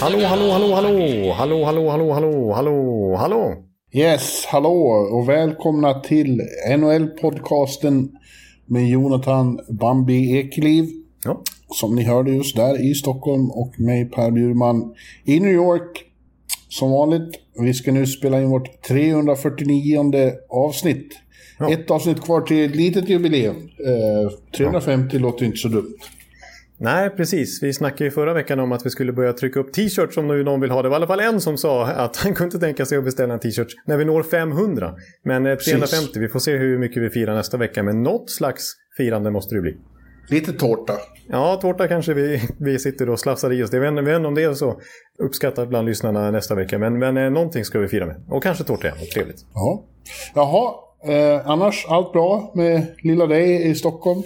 [0.00, 3.54] Hallå, hallå, hallå, hallå, hallå, hallå, hallå, hallå, hallå, hallå.
[3.92, 6.40] Yes, hallå och välkomna till
[6.78, 8.08] NHL-podcasten
[8.66, 10.84] med Jonathan Bambi Ekeliv.
[11.24, 16.04] Ja, Som ni hörde just där i Stockholm och mig Per Bjurman i New York.
[16.68, 17.34] Som vanligt.
[17.60, 21.08] Vi ska nu spela in vårt 349 avsnitt.
[21.58, 21.72] Ja.
[21.72, 23.56] Ett avsnitt kvar till ett litet jubileum.
[23.56, 25.96] Eh, 350 låter inte så dumt.
[26.82, 27.62] Nej precis.
[27.62, 30.44] Vi snackade ju förra veckan om att vi skulle börja trycka upp t-shirts om nu
[30.44, 30.86] någon vill ha det.
[30.86, 33.34] Det var i alla fall en som sa att han kunde tänka sig att beställa
[33.34, 34.94] en t-shirt när vi når 500.
[35.24, 37.82] Men eh, 350, vi får se hur mycket vi firar nästa vecka.
[37.82, 39.76] Men något slags firande måste det bli.
[40.28, 40.92] Lite tårta.
[41.28, 43.70] Ja, tårta kanske vi, vi sitter och slafsar i oss.
[43.70, 44.80] Det vet inte om det är så
[45.18, 46.78] uppskattat bland lyssnarna nästa vecka.
[46.78, 48.24] Men, men eh, någonting ska vi fira med.
[48.28, 48.98] Och kanske tårta igen.
[49.14, 49.44] Trevligt.
[49.54, 49.84] Ja.
[50.34, 50.74] Jaha,
[51.06, 54.22] eh, annars allt bra med lilla dig i Stockholm?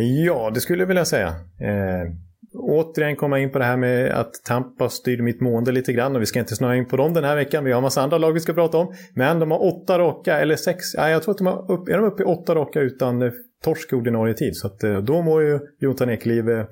[0.00, 1.28] Ja, det skulle jag vilja säga.
[1.60, 2.12] Eh,
[2.54, 6.16] återigen komma in på det här med att Tampa styr mitt mående lite grann.
[6.16, 7.64] Och vi ska inte snöa in på dem den här veckan.
[7.64, 8.94] Vi har en massa andra lag vi ska prata om.
[9.14, 11.96] Men de har åtta raka, eller sex, ja, jag tror att de har upp, är
[11.96, 13.30] de uppe i åtta raka utan eh,
[13.64, 14.56] torsk i ordinarie tid.
[14.56, 16.64] Så att, eh, då mår ju Jonathan Ekeliv eh,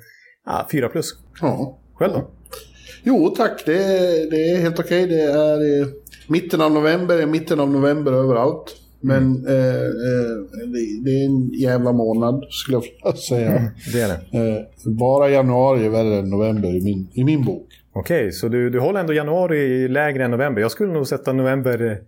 [0.47, 1.13] ja, fyra plus.
[1.41, 1.79] Ja.
[1.95, 2.31] Själv då?
[3.03, 5.07] Jo tack, det är, det är helt okej.
[5.07, 5.87] Det är eh,
[6.29, 8.77] mitten av november, mitten av november överallt.
[9.07, 10.37] Men eh, eh,
[10.73, 13.73] det, det är en jävla månad skulle jag vilja säga.
[13.93, 14.39] Det är det.
[14.39, 17.67] Eh, bara januari är värre än november i min, i min bok.
[17.93, 20.61] Okej, så du, du håller ändå januari lägre än november.
[20.63, 21.99] Jag skulle nog sätta november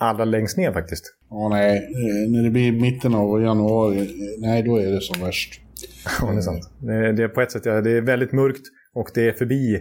[0.00, 1.04] allra längst ner faktiskt.
[1.30, 4.06] Ja, nej, eh, när det blir mitten av januari, eh,
[4.38, 5.60] nej då är det som värst.
[6.20, 6.70] Ja, det är sant.
[6.78, 8.62] Det, det är på ett sätt, ja, det är väldigt mörkt
[8.94, 9.78] och det är förbi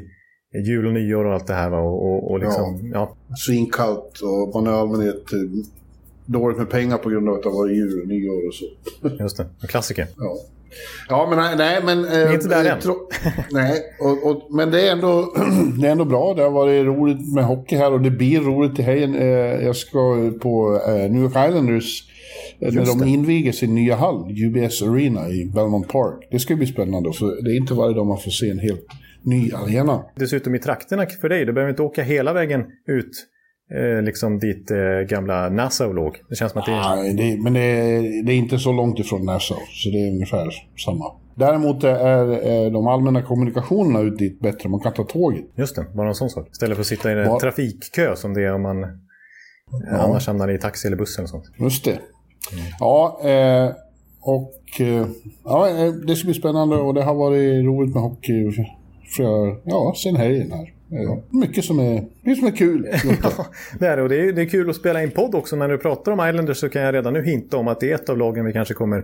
[0.68, 1.70] jul och nyår och allt det här.
[1.70, 1.80] Va?
[1.80, 3.18] Och, och, och liksom, ja.
[3.38, 5.24] Svinkallt och man är allmänhet
[6.32, 8.66] dåligt med pengar på grund av att det varit jul och nyår och så.
[9.24, 9.44] just det.
[9.62, 10.08] En klassiker.
[10.18, 10.36] Ja.
[11.10, 12.06] Ja, men nej, men...
[12.06, 12.80] Eh, inte där eh, än.
[12.80, 13.10] tro-
[13.52, 15.34] nej, och, och, men det är, ändå,
[15.82, 16.34] det är ändå bra.
[16.34, 19.16] Det har varit roligt med hockey här och det blir roligt i helgen.
[19.16, 19.28] Eh,
[19.66, 22.04] jag ska på eh, New York Islanders
[22.60, 23.10] eh, när Just de det.
[23.12, 26.28] inviger sin nya hall, UBS Arena i Belmont Park.
[26.32, 28.86] Det ska bli spännande, för det är inte varje dag man får se en helt
[29.24, 30.04] ny arena.
[30.16, 31.46] Dessutom i trakterna för dig.
[31.46, 33.12] Du behöver inte åka hela vägen ut
[33.76, 34.78] eh, liksom dit eh,
[35.10, 36.18] gamla Nassau låg.
[36.30, 36.96] Det känns som att det är...
[36.96, 40.12] Nej, det, men det är, det är inte så långt ifrån Nassau, så det är
[40.12, 40.48] ungefär
[40.86, 41.06] samma.
[41.36, 44.70] Däremot är, är de allmänna kommunikationerna ut dit bättre.
[44.70, 45.46] Man kan ta tåget.
[45.56, 46.48] Just det, bara en sån sak.
[46.52, 50.28] Istället för att sitta i en Var- trafikkö som det är om man eh, annars
[50.28, 51.44] hamnar i taxi eller buss eller sånt.
[51.60, 52.00] Just det.
[52.80, 53.72] Ja, eh,
[54.22, 55.08] och eh,
[55.44, 58.52] ja, eh, det ska bli spännande och det har varit roligt med hockey
[59.18, 60.74] för, ja, sen helgen här.
[60.92, 62.88] Eh, mycket som är, mycket som är kul.
[63.04, 63.30] Jonte.
[63.80, 65.56] Det är det, och det är, det är kul att spela in podd också.
[65.56, 67.96] När du pratar om Islanders så kan jag redan nu hinta om att det är
[67.96, 69.04] ett av lagen vi kanske kommer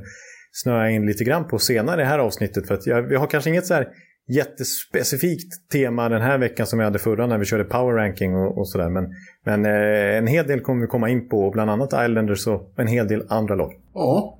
[0.52, 2.68] snöa in lite grann på senare i det här avsnittet.
[2.68, 3.88] För att jag, vi har kanske inget så här
[4.28, 8.58] jättespecifikt tema den här veckan som vi hade förra när vi körde power ranking och,
[8.58, 8.90] och sådär.
[8.90, 9.08] Men,
[9.46, 12.88] men eh, en hel del kommer vi komma in på, bland annat Islanders och en
[12.88, 13.74] hel del andra lag.
[13.94, 14.38] ja.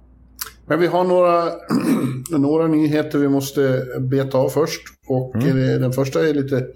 [0.68, 1.44] Men vi har några,
[2.40, 4.82] några nyheter vi måste beta av först.
[5.08, 6.68] Och eh, den första är lite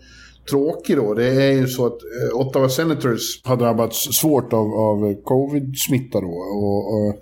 [0.50, 1.14] tråkig då.
[1.14, 1.94] Det är ju så att
[2.34, 6.28] eh, Ottawa Senators har drabbats svårt av, av covid-smitta då.
[6.28, 7.16] Och, och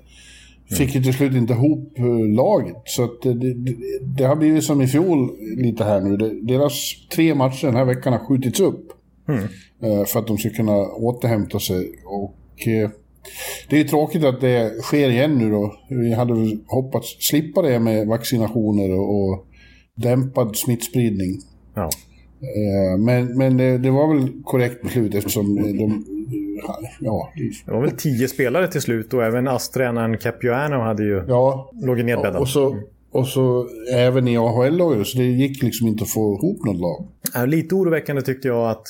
[0.78, 2.06] fick ju till slut inte ihop eh,
[2.36, 2.76] laget.
[2.86, 3.76] Så att det, det,
[4.18, 6.40] det har blivit som i fjol lite här nu.
[6.42, 6.74] Deras
[7.16, 8.92] tre matcher den här veckan har skjutits upp.
[9.84, 11.92] eh, För att de ska kunna återhämta sig.
[12.06, 12.90] Och eh,
[13.70, 15.76] det är ju tråkigt att det sker igen nu då.
[15.90, 19.46] Vi hade hoppats slippa det med vaccinationer och, och
[19.96, 21.40] dämpad smittspridning.
[21.76, 21.90] Ja.
[22.42, 26.06] Eh, Men, men det, det var väl korrekt beslut eftersom de...
[27.00, 27.34] Ja,
[27.66, 32.04] Det var väl tio spelare till slut och även ASS-tränaren Capuano hade ju, ja låg
[32.04, 32.36] nedbäddad.
[32.42, 32.78] och, så,
[33.12, 37.08] och så även i AHL-laget, så det gick liksom inte att få ihop något lag.
[37.34, 38.84] Ja, lite oroväckande tyckte jag att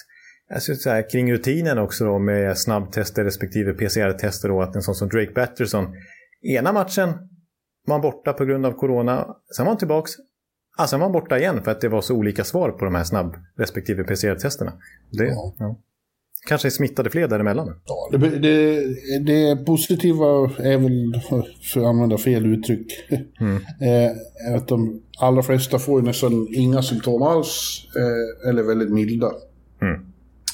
[0.54, 4.96] alltså, så här, kring rutinen också då, med snabbtester respektive PCR-tester och att en sån
[4.96, 5.86] som Drake Batterson
[6.42, 7.10] ena matchen
[7.88, 10.12] var han borta på grund av corona, sen var han tillbaks,
[10.78, 12.96] ja, sen var han borta igen för att det var så olika svar på de
[12.96, 14.74] här snabb respektive PCR-testerna.
[15.10, 15.54] Det, Ja.
[15.60, 15.76] ja.
[16.48, 17.80] kanske smittade fler däremellan.
[17.86, 18.84] Ja, det, det,
[19.20, 20.26] det positiva
[20.58, 21.40] är väl, för
[21.80, 22.88] att använda fel uttryck,
[23.40, 23.56] mm.
[23.56, 29.32] eh, att de allra flesta får nästan inga symptom alls, eh, eller väldigt milda.
[29.82, 29.94] Mm.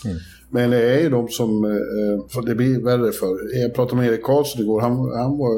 [0.05, 0.17] Mm.
[0.49, 3.59] Men det är ju de som, eh, det blir värre för.
[3.61, 5.53] Jag pratade med Erik Karlsson igår, han, han var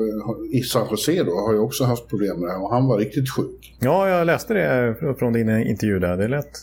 [0.56, 2.98] i San Jose då, har ju också haft problem med det här och han var
[2.98, 3.65] riktigt sjuk.
[3.86, 6.18] Ja, jag läste det från din intervju där.
[6.18, 6.58] Det lät...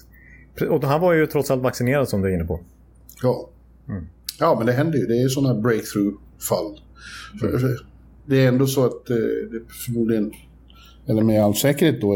[0.70, 2.60] Och han var ju trots allt vaccinerad som du är inne på.
[3.22, 3.48] Ja.
[3.88, 4.06] Mm.
[4.38, 5.06] Ja, men det händer ju.
[5.06, 6.80] Det är sådana breakthrough-fall.
[7.42, 7.76] Mm.
[8.26, 9.16] Det är ändå så att eh,
[9.50, 10.32] det förmodligen,
[11.06, 12.14] eller med all säkerhet då,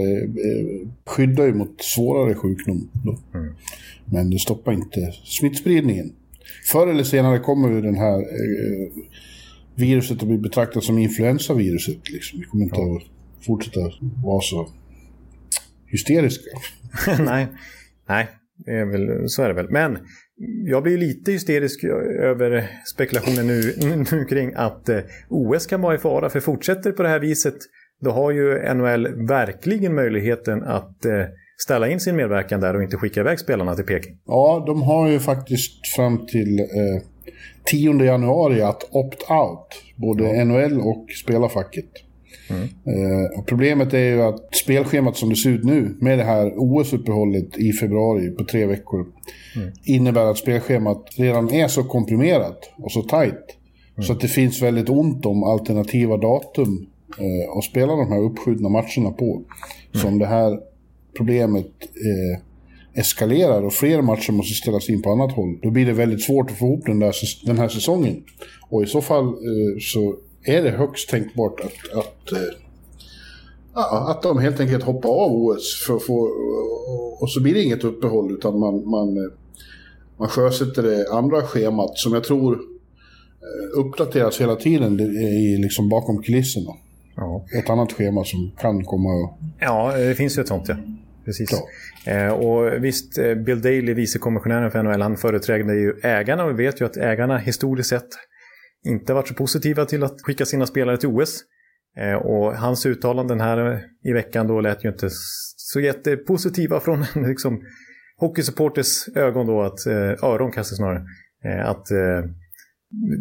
[1.07, 2.89] skyddar ju mot svårare sjukdom.
[3.35, 3.55] Mm.
[4.05, 6.13] Men det stoppar inte smittspridningen.
[6.73, 8.89] Förr eller senare kommer ju den här eh,
[9.75, 12.11] viruset att bli betraktat som influensaviruset.
[12.11, 12.39] Liksom.
[12.39, 12.97] Vi kommer inte ja.
[12.97, 13.81] att fortsätta
[14.25, 14.69] vara så
[15.87, 16.51] hysteriska.
[17.19, 17.47] Nej,
[18.09, 18.29] Nej
[18.65, 19.71] det är väl, så är det väl.
[19.71, 19.99] Men
[20.67, 21.85] jag blir lite hysterisk
[22.23, 23.75] över spekulationen nu,
[24.13, 26.31] nu kring att eh, OS kan vara i fara.
[26.31, 27.57] För fortsätter på det här viset
[28.01, 31.25] då har ju NHL verkligen möjligheten att eh,
[31.59, 34.19] ställa in sin medverkan där och inte skicka iväg spelarna till Peking.
[34.27, 37.03] Ja, de har ju faktiskt fram till eh,
[37.65, 39.67] 10 januari att opt-out.
[39.97, 40.45] Både ja.
[40.45, 42.06] NHL och spelarfacket.
[42.51, 42.63] Mm.
[42.63, 47.59] Eh, problemet är ju att spelschemat som det ser ut nu med det här OS-uppehållet
[47.59, 49.07] i februari på tre veckor
[49.57, 49.73] mm.
[49.85, 54.07] innebär att spelschemat redan är så komprimerat och så tajt mm.
[54.07, 56.87] så att det finns väldigt ont om alternativa datum
[57.19, 59.43] eh, att spela de här uppskjutna matcherna på.
[59.93, 60.59] Som om det här
[61.17, 62.41] problemet eh,
[63.01, 66.51] eskalerar och fler matcher måste ställas in på annat håll, då blir det väldigt svårt
[66.51, 67.15] att få ihop den, där,
[67.47, 68.25] den här säsongen.
[68.69, 70.17] Och i så fall eh, så
[70.47, 75.97] är det högst tänkbart att, att, eh, att de helt enkelt hoppar av OS för
[75.97, 76.31] att få,
[77.21, 79.33] och så blir det inget uppehåll utan man, man, eh,
[80.19, 86.23] man sjösätter det andra schemat som jag tror eh, uppdateras hela tiden i, liksom bakom
[86.23, 86.71] kulisserna.
[87.17, 87.45] Ja.
[87.59, 89.09] Ett annat schema som kan komma...
[89.61, 90.77] Ja, det finns ju ett sånt ja
[91.27, 91.63] precis.
[92.07, 93.15] Eh, och visst,
[93.47, 97.39] Bill Daley, vicekommissionären för NHL, han företräder ju ägarna och vi vet ju att ägarna
[97.39, 98.09] historiskt sett
[98.85, 101.45] inte varit så positiva till att skicka sina spelare till OS.
[101.99, 105.09] Eh, och hans uttalanden här i veckan då lät ju inte
[105.57, 107.63] så jättepositiva från liksom,
[108.17, 111.05] hockeysupporters ögon då, att, eh, öron kanske snarare.
[111.45, 111.87] Eh, att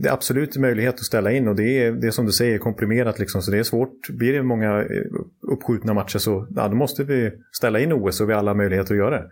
[0.01, 2.57] det är absolut möjlighet att ställa in och det är, det är som du säger
[2.57, 4.09] komprimerat liksom, så det är svårt.
[4.09, 4.85] Blir det många
[5.51, 8.93] uppskjutna matcher så ja, då måste vi ställa in OS och vi har alla möjligheter
[8.93, 9.29] att göra det.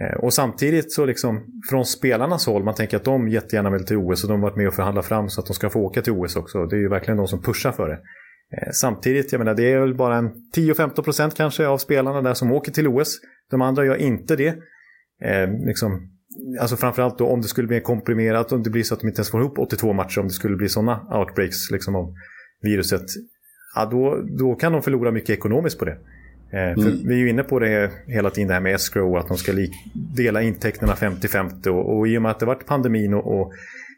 [0.00, 3.96] Eh, och samtidigt så liksom från spelarnas håll, man tänker att de jättegärna vill till
[3.96, 6.02] OS och de har varit med och förhandlat fram så att de ska få åka
[6.02, 6.66] till OS också.
[6.66, 7.98] Det är ju verkligen de som pushar för det.
[8.56, 12.52] Eh, samtidigt, jag menar det är väl bara en 10-15% kanske av spelarna där som
[12.52, 13.20] åker till OS.
[13.50, 14.48] De andra gör inte det.
[15.22, 16.10] Eh, liksom,
[16.60, 19.18] Alltså framförallt då om det skulle bli komprimerat, om det blir så att de inte
[19.18, 22.14] ens får ihop 82 matcher, om det skulle bli sådana outbreaks liksom, av
[22.62, 23.02] viruset.
[23.74, 25.98] Ja, då, då kan de förlora mycket ekonomiskt på det.
[26.52, 27.08] Eh, mm.
[27.08, 29.52] vi är ju inne på det hela tiden, det här med escrow, att de ska
[30.16, 31.68] dela intäkterna 50-50.
[31.68, 33.52] Och, och i och med att det varit pandemin och, och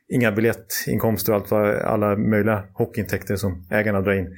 [0.09, 4.29] inga biljettinkomster och allt vad, alla möjliga hockeyintäkter som ägarna drar in,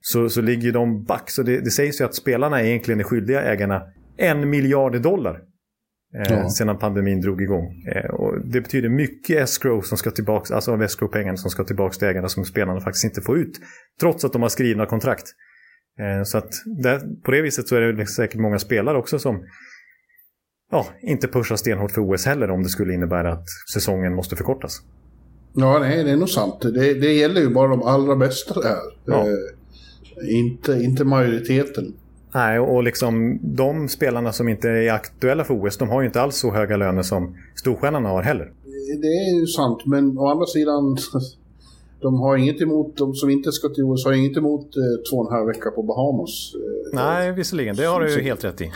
[0.00, 1.30] så, så ligger de back.
[1.30, 3.82] Så det, det sägs ju att spelarna egentligen är skyldiga ägarna
[4.16, 5.40] en miljard dollar
[6.14, 6.48] Eh, ja.
[6.48, 7.84] sedan pandemin drog igång.
[7.94, 11.94] Eh, och det betyder mycket escrow som ska tillbaka, alltså av escrow-pengarna som ska tillbaka
[11.94, 13.60] till ägarna som spelarna faktiskt inte får ut.
[14.00, 15.24] Trots att de har skrivna kontrakt.
[16.00, 16.52] Eh, så att
[16.82, 19.44] där, på det viset så är det säkert många spelare också som
[20.70, 24.82] ja, inte pushar stenhårt för OS heller om det skulle innebära att säsongen måste förkortas.
[25.54, 26.60] Ja, nej, det är nog sant.
[26.60, 28.78] Det, det gäller ju bara de allra bästa där.
[29.04, 29.20] Ja.
[29.20, 31.94] Eh, inte, inte majoriteten.
[32.34, 36.20] Nej, och liksom de spelarna som inte är aktuella för OS, de har ju inte
[36.20, 38.52] alls så höga löner som storstjärnorna har heller.
[39.02, 40.96] Det är ju sant, men å andra sidan,
[42.00, 45.16] de har inget emot, de som inte ska till OS har inget emot eh, två
[45.16, 46.52] och en halv vecka på Bahamas.
[46.54, 48.70] Eh, Nej, visserligen, det har du ju helt rätt i.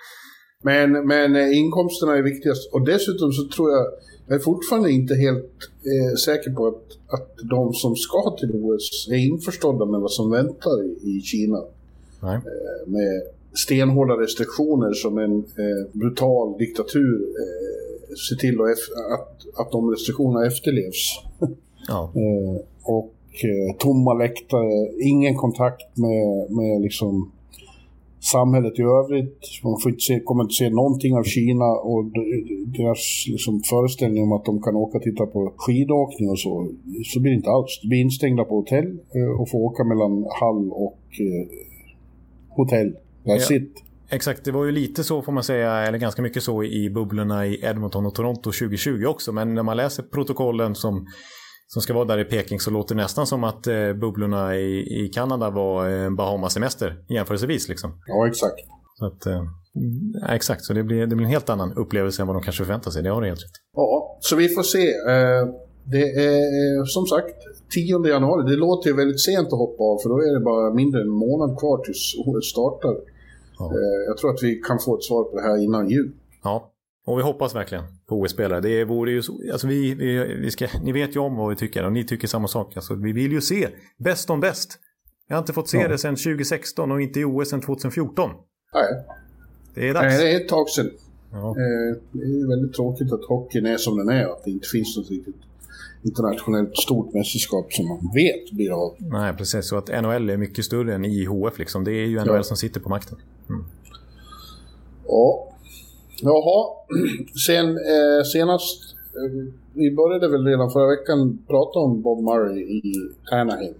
[0.62, 2.72] men, men eh, inkomsterna är viktigast.
[2.72, 3.86] Och dessutom så tror jag,
[4.26, 5.58] jag är fortfarande inte helt
[5.92, 10.30] eh, säker på att, att de som ska till OS är införstådda med vad som
[10.30, 11.64] väntar i, i Kina.
[12.22, 12.36] Nej.
[12.36, 13.22] Eh, med
[13.54, 15.44] stenhårda restriktioner som en
[15.92, 17.26] brutal diktatur
[18.28, 21.22] ser till att, att de restriktionerna efterlevs.
[21.88, 22.12] Ja.
[22.82, 23.12] och
[23.78, 27.30] tomma läktare, ingen kontakt med, med liksom
[28.32, 29.40] samhället i övrigt.
[29.64, 32.04] Man får inte se, kommer inte se någonting av Kina och
[32.66, 36.68] deras liksom föreställning om att de kan åka och titta på skidåkning och så.
[37.04, 37.80] Så blir det inte alls.
[37.82, 38.98] De blir instängda på hotell
[39.38, 40.98] och får åka mellan Hall och
[42.48, 42.96] hotell.
[43.24, 43.56] That's ja.
[43.56, 43.82] it.
[44.10, 47.46] Exakt, det var ju lite så får man säga, eller ganska mycket så i bubblorna
[47.46, 49.32] i Edmonton och Toronto 2020 också.
[49.32, 51.06] Men när man läser protokollen som,
[51.66, 55.04] som ska vara där i Peking så låter det nästan som att eh, bubblorna i,
[55.04, 57.68] i Kanada var en eh, Bahamas-semester jämförelsevis.
[57.68, 58.00] Liksom.
[58.06, 58.60] Ja, exakt.
[58.98, 59.42] Så att, eh,
[60.34, 62.90] exakt, så det blir, det blir en helt annan upplevelse än vad de kanske förväntar
[62.90, 63.02] sig.
[63.02, 64.88] Det har du helt rätt Ja, så vi får se.
[64.88, 65.44] Eh,
[65.84, 67.36] det är som sagt
[67.70, 68.50] 10 januari.
[68.50, 71.06] Det låter ju väldigt sent att hoppa av för då är det bara mindre än
[71.06, 72.96] en månad kvar tills OS startar.
[73.58, 73.64] Ja.
[73.64, 76.12] Eh, jag tror att vi kan få ett svar på det här innan jul.
[76.42, 76.72] Ja,
[77.06, 78.60] och vi hoppas verkligen på OS-spelare.
[78.60, 81.56] Det vore ju så, alltså vi, vi, vi ska, ni vet ju om vad vi
[81.56, 82.76] tycker och ni tycker samma sak.
[82.76, 84.78] Alltså, vi vill ju se bäst om bäst.
[85.28, 85.88] Jag har inte fått se ja.
[85.88, 88.30] det sedan 2016 och inte i OS sedan 2014.
[88.74, 89.04] Nej.
[89.74, 90.04] Det är dags.
[90.04, 90.90] Nej, det är ett tag sedan.
[91.32, 91.48] Ja.
[91.48, 94.24] Eh, det är väldigt tråkigt att hockeyn är som den är.
[94.24, 95.36] Att det inte finns något riktigt
[96.02, 98.96] internationellt stort mästerskap som man vet blir av.
[98.98, 99.68] Nej, precis.
[99.68, 101.58] Så att NHL är mycket större än IHF.
[101.58, 101.84] Liksom.
[101.84, 102.42] Det är ju NHL ja.
[102.42, 103.18] som sitter på makten.
[103.48, 103.64] Mm.
[105.06, 105.52] Ja.
[106.22, 106.66] Jaha.
[107.46, 112.82] Sen eh, senast, eh, vi började väl redan förra veckan prata om Bob Murray i
[113.32, 113.74] Anaheim.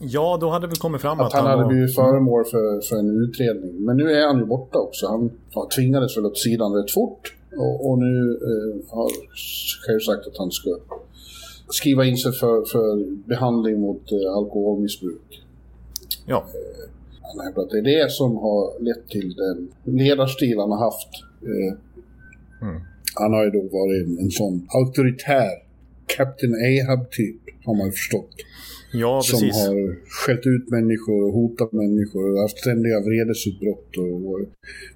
[0.00, 1.72] Ja, då hade det kommit fram att, att han, han hade var...
[1.72, 3.84] blivit föremål för, för en utredning.
[3.84, 5.06] Men nu är han ju borta också.
[5.06, 7.34] Han ja, tvingades väl åt sidan rätt fort.
[7.56, 9.10] Och, och nu eh, har
[9.86, 10.70] själv sagt att han ska
[11.68, 15.42] skriva in sig för, för behandling mot eh, alkoholmissbruk.
[16.26, 16.36] Ja.
[16.36, 16.90] Eh,
[17.22, 21.08] han hävdar att det är det som har lett till den ledarstil han har haft.
[21.42, 22.80] Eh, mm.
[23.14, 25.50] Han har ju då varit en, en sån auktoritär
[26.16, 28.34] Captain Ahab-typ, har man ju förstått.
[28.92, 29.66] Ja, som precis.
[29.66, 33.96] har skällt ut människor och hotat människor och haft ständiga vredesutbrott.
[33.96, 34.40] Och,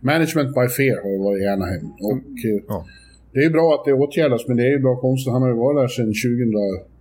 [0.00, 1.86] management by fear har varit i Anaheim.
[2.10, 2.86] Och, eh, ja.
[3.34, 5.32] Det är bra att det åtgärdas, men det är ju bra konstigt.
[5.32, 6.92] Han har ju varit där sedan 2000...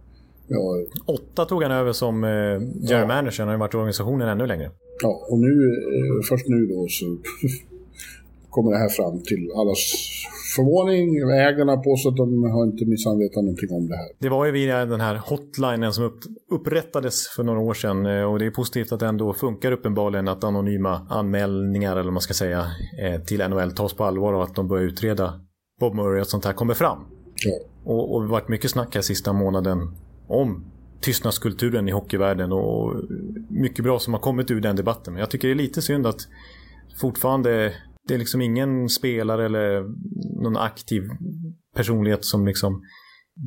[0.48, 0.86] Ja.
[1.05, 3.07] Åtta tog han över som eh, general ja.
[3.07, 3.39] manager.
[3.39, 4.71] Han har ju varit i organisationen ännu längre.
[5.03, 5.53] Ja, och nu,
[5.98, 7.05] eh, först nu då så
[8.53, 9.84] kommer det här fram till allas
[10.55, 11.05] förvåning.
[11.50, 14.10] Ägarna påstår att de har inte minsann vetat någonting om det här.
[14.20, 16.20] Det var ju via den här hotlinen som upp,
[16.51, 20.27] upprättades för några år sedan eh, och det är positivt att det ändå funkar uppenbarligen
[20.27, 22.65] att anonyma anmälningar eller vad man ska säga
[23.03, 25.41] eh, till NHL tas på allvar och att de börjar utreda
[25.79, 27.00] Bob Murray och sånt här kommer fram.
[27.46, 27.60] Ja.
[27.84, 29.77] Och, och det har varit mycket snack här sista månaden
[30.27, 30.65] om
[31.01, 32.96] tystnadskulturen i hockeyvärlden och
[33.50, 35.13] mycket bra som har kommit ur den debatten.
[35.13, 36.20] Men jag tycker det är lite synd att
[37.01, 37.74] fortfarande
[38.08, 39.81] det är liksom ingen spelare eller
[40.43, 41.01] någon aktiv
[41.75, 42.81] personlighet som liksom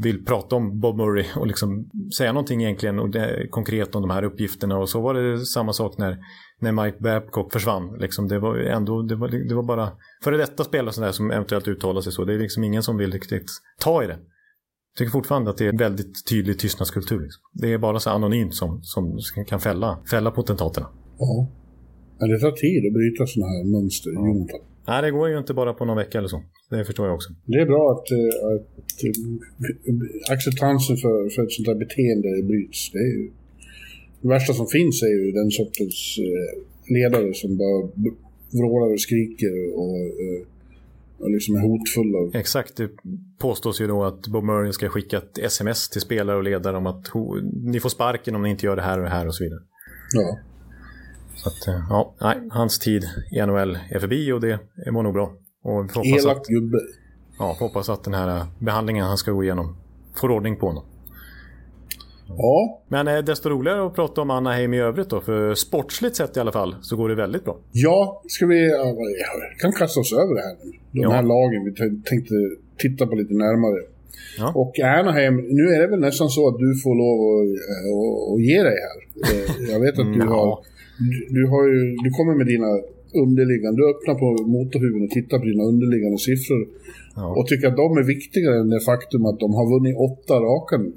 [0.02, 4.10] vill prata om Bob Murray och liksom säga någonting egentligen och det, konkret om de
[4.10, 4.78] här uppgifterna.
[4.78, 6.18] Och så var det samma sak när,
[6.60, 7.96] när Mike Babcock försvann.
[7.98, 9.92] Liksom det, var ändå, det, var, det var bara
[10.24, 12.24] före detta spelare sådär som eventuellt uttalar sig så.
[12.24, 14.18] Det är liksom ingen som vill riktigt ta i det.
[14.92, 17.20] Jag tycker fortfarande att det är en väldigt tydlig tystnadskultur.
[17.20, 17.42] Liksom.
[17.52, 20.86] Det är bara så anonymt som, som kan fälla, fälla potentaterna.
[20.86, 21.63] Mm.
[22.18, 24.60] Men det tar tid att bryta sådana här mönster ja.
[24.86, 26.42] Nej, det går ju inte bara på någon vecka eller så.
[26.70, 27.30] Det förstår jag också.
[27.46, 32.90] Det är bra att, eh, att eh, acceptansen för, för ett sånt här beteende bryts.
[32.92, 33.30] Det, är ju,
[34.20, 37.80] det värsta som finns är ju den sortens eh, ledare som bara
[38.58, 39.98] vrålar och skriker och,
[41.18, 42.38] och liksom är hotfulla.
[42.38, 42.76] Exakt.
[42.76, 42.90] Det
[43.38, 46.86] påstås ju då att Bob Murray ska skicka ett sms till spelare och ledare om
[46.86, 47.06] att
[47.64, 49.60] ni får sparken om ni inte gör det här och det här och så vidare.
[50.14, 50.38] Ja.
[51.36, 54.58] Så att, eh, ja, nej, hans tid i NHL är förbi och det
[54.92, 55.32] var nog bra.
[55.62, 56.78] Och Elak att, gubbe.
[57.38, 59.76] Ja, hoppas att den här behandlingen han ska gå igenom
[60.14, 60.84] får ordning på honom.
[62.28, 62.82] Ja.
[62.88, 65.20] Men eh, desto roligare att prata om Anaheim i övrigt då.
[65.20, 67.58] För sportsligt sett i alla fall så går det väldigt bra.
[67.72, 68.70] Ja, ska vi...
[68.70, 68.96] Ja,
[69.60, 70.70] kan kasta oss över det här nu.
[70.92, 71.10] De ja.
[71.10, 72.34] här lagen vi tänkte
[72.78, 73.80] titta på lite närmare.
[74.38, 74.52] Ja.
[74.54, 77.48] Och Anaheim, nu är det väl nästan så att du får lov att,
[77.80, 78.98] att, att ge dig här.
[79.30, 80.58] Eh, jag vet att du har
[81.36, 82.70] du, har ju, du kommer med dina
[83.22, 86.68] underliggande, du öppnar på motorhuven och tittar på dina underliggande siffror.
[87.16, 87.26] Ja.
[87.36, 90.76] Och tycker att de är viktigare än det faktum att de har vunnit åtta raka
[90.76, 90.92] nu.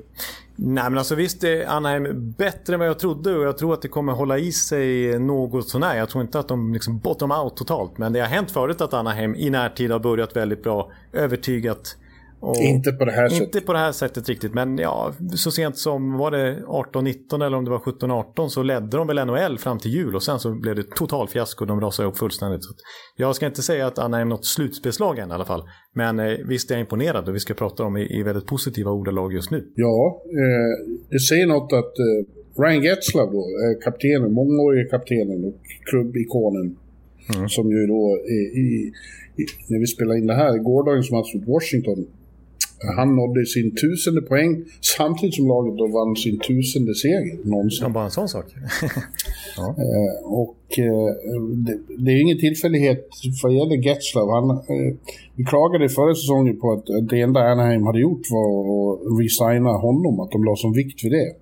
[0.60, 3.82] Nej men alltså visst är Anaheim bättre än vad jag trodde och jag tror att
[3.82, 5.98] det kommer hålla i sig något sånär.
[5.98, 7.98] Jag tror inte att de liksom bottom out totalt.
[7.98, 10.92] Men det har hänt förut att Anaheim i närtid har börjat väldigt bra.
[11.13, 11.98] Övertygat
[12.48, 13.46] och inte på det här sättet.
[13.46, 17.58] Inte på det här sättet riktigt, men ja, så sent som var det 18-19 eller
[17.58, 20.51] om det var 17-18 så ledde de väl NHL fram till jul och sen så
[20.51, 21.66] blev det total fiasko.
[21.66, 22.63] De rasade upp fullständigt.
[22.63, 22.74] Så
[23.16, 25.63] jag ska inte säga att Anna är något slutspelslag än i alla fall.
[25.94, 28.92] Men eh, visst är jag imponerad och vi ska prata om i, i väldigt positiva
[28.92, 29.68] ordalag just nu.
[29.75, 35.62] Ja, eh, det säger något att eh, Ryan Getzlav då, är kaptenen, mångårige kaptenen och
[35.89, 36.77] klubbikonen.
[37.36, 37.50] Mm.
[37.50, 38.92] Som ju då i, i,
[39.70, 42.08] när vi spelar in det här, gårdagens match mot Washington
[42.96, 44.64] Han nådde sin tusende poäng
[44.98, 47.84] samtidigt som laget då vann sin tusende seger någonsin.
[47.84, 48.46] Ja, bara en sån sak.
[49.58, 49.76] ja.
[49.86, 51.10] eh, och eh,
[51.66, 53.08] det, det, är ingen tillfällighet
[53.44, 54.30] vad gäller Getzlav.
[54.30, 54.96] Han, eh,
[55.36, 58.48] vi klagade förra säsongen på att det enda Anaheim hade gjort var
[58.94, 61.34] att resigna honom, att de la som vikt vid det.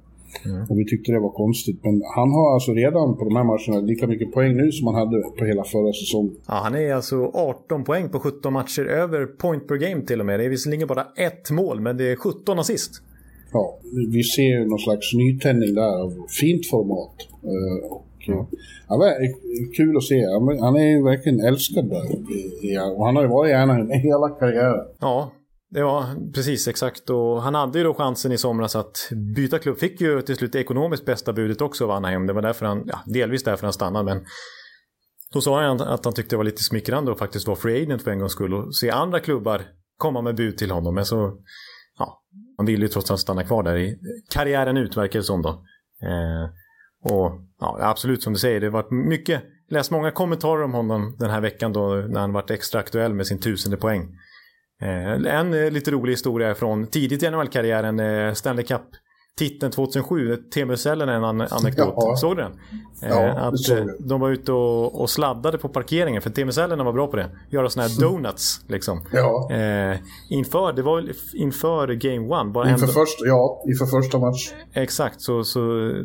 [0.45, 0.61] Mm.
[0.69, 1.79] Och vi tyckte det var konstigt.
[1.83, 4.95] Men han har alltså redan på de här matcherna lika mycket poäng nu som han
[4.95, 6.35] hade på hela förra säsongen.
[6.47, 8.85] Ja, han är alltså 18 poäng på 17 matcher.
[8.85, 10.39] Över point per game till och med.
[10.39, 12.91] Det är visserligen bara ett mål, men det är 17 assist.
[13.51, 13.79] Ja,
[14.11, 17.15] vi ser någon slags nytändning där av fint format.
[17.43, 18.47] Uh, och, ja.
[18.89, 19.13] Ja,
[19.77, 20.25] kul att se.
[20.59, 22.97] Han är ju verkligen älskad där.
[22.97, 24.85] Och han har ju varit i Anaheim hela karriären.
[24.99, 25.31] Ja,
[25.77, 29.77] Ja, precis exakt och han hade ju då chansen i somras att byta klubb.
[29.77, 32.27] Fick ju till slut det ekonomiskt bästa budet också av Anaheim.
[32.27, 34.25] Det var därför han, ja, delvis därför han stannade men
[35.33, 38.03] då sa han att han tyckte det var lite smickrande att faktiskt vara free agent
[38.03, 39.61] för en gångs skull och se andra klubbar
[39.97, 40.95] komma med bud till honom.
[40.95, 41.37] Men så,
[41.97, 42.23] ja,
[42.57, 45.49] han ville ju trots allt stanna kvar där i karriären ut verkar det som då.
[46.01, 46.49] Eh,
[47.13, 51.15] och ja, absolut som du säger, det har varit mycket, läst många kommentarer om honom
[51.19, 54.09] den här veckan då när han varit extra aktuell med sin tusende poäng.
[54.81, 58.81] Eh, en eh, lite rolig historia från tidigt i NHL-karriären, eh, Stanley Cup
[59.37, 61.93] titeln 2007, Temucellen är en anekdot.
[61.97, 62.15] Ja.
[62.15, 62.51] Såg du den?
[63.01, 66.93] Ja, eh, att eh, de var ute och, och, sladdade på parkeringen, för Temucellerna var
[66.93, 67.29] bra på det.
[67.49, 69.01] Göra sådana här donuts liksom.
[69.11, 69.51] Ja.
[69.51, 69.97] Eh,
[70.29, 72.51] inför, det var inför Game One.
[72.51, 74.53] Bara inför, först, ja, inför första match.
[74.73, 75.61] Exakt, så, så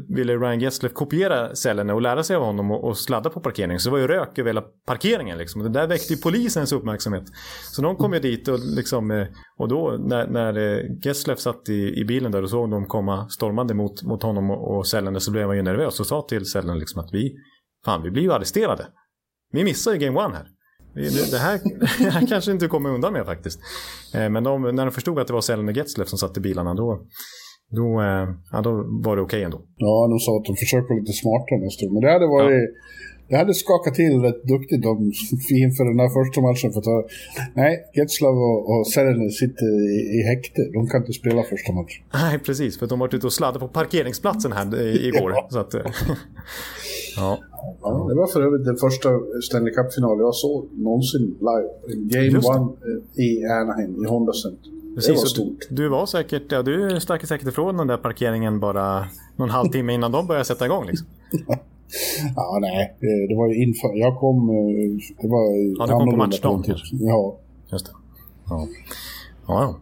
[0.09, 3.81] ville Ryan Gessler kopiera cellerna och lära sig av honom och, och sladda på parkeringen.
[3.81, 5.63] Så det var ju rök över hela parkeringen liksom.
[5.63, 7.25] Det där väckte ju polisens uppmärksamhet.
[7.73, 9.27] Så de kom ju dit och liksom, eh,
[9.61, 10.53] och då när, när
[11.07, 14.77] Gessler satt i, i bilen där och såg dem komma stormande mot, mot honom och,
[14.77, 17.35] och så blev han ju nervös och sa till Sällene liksom att vi,
[17.85, 18.87] fan vi blir ju arresterade.
[19.53, 20.47] Vi missar ju game one här.
[21.31, 21.61] Det här,
[22.05, 23.61] det här kanske inte kommer undan med faktiskt.
[24.15, 26.41] Eh, men de, när de förstod att det var Sälen och Getzleff som satt i
[26.41, 27.07] bilarna då,
[27.71, 28.71] då, eh, ja, då
[29.05, 29.61] var det okej okay ändå.
[29.77, 31.85] Ja, de sa att de försöker vara lite smartare nästa.
[31.93, 32.53] Men det hade varit...
[32.53, 33.01] Ja.
[33.31, 34.99] Det hade skakat till rätt duktigt om
[35.51, 36.73] inför den här första matchen.
[36.73, 37.11] För att,
[37.55, 40.63] nej, Getzlav och, och Serenen sitter i, i häkte.
[40.73, 42.03] De kan inte spela första matchen.
[42.13, 42.79] Nej, precis.
[42.79, 44.67] För de har varit ute och sladdat på parkeringsplatsen här
[45.07, 45.31] igår.
[45.31, 45.49] ja.
[45.51, 45.81] Så att, eh,
[47.17, 47.39] ja.
[47.83, 48.07] ja.
[48.09, 49.09] Det var för övrigt den första
[49.43, 51.69] Stanley Cup-final jag såg någonsin live.
[51.97, 52.73] Game one
[53.17, 54.71] eh, i Anaheim, i Honda Center.
[54.95, 55.67] Precis, det var stort.
[55.69, 59.05] Du, du var säkert, ja, du stack säkert ifrån den där parkeringen bara
[59.37, 60.87] någon halvtimme innan de började sätta igång.
[60.87, 61.07] Liksom.
[62.37, 62.97] Ja, nej.
[63.29, 63.99] Det var ju inför...
[63.99, 64.51] Jag kom...
[64.51, 65.45] Eh, det var
[65.79, 66.97] Ja, du kom på matchdagen kanske?
[66.97, 67.37] Ja.
[67.73, 67.93] Just det.
[68.51, 68.67] Ja.
[69.47, 69.77] Ja,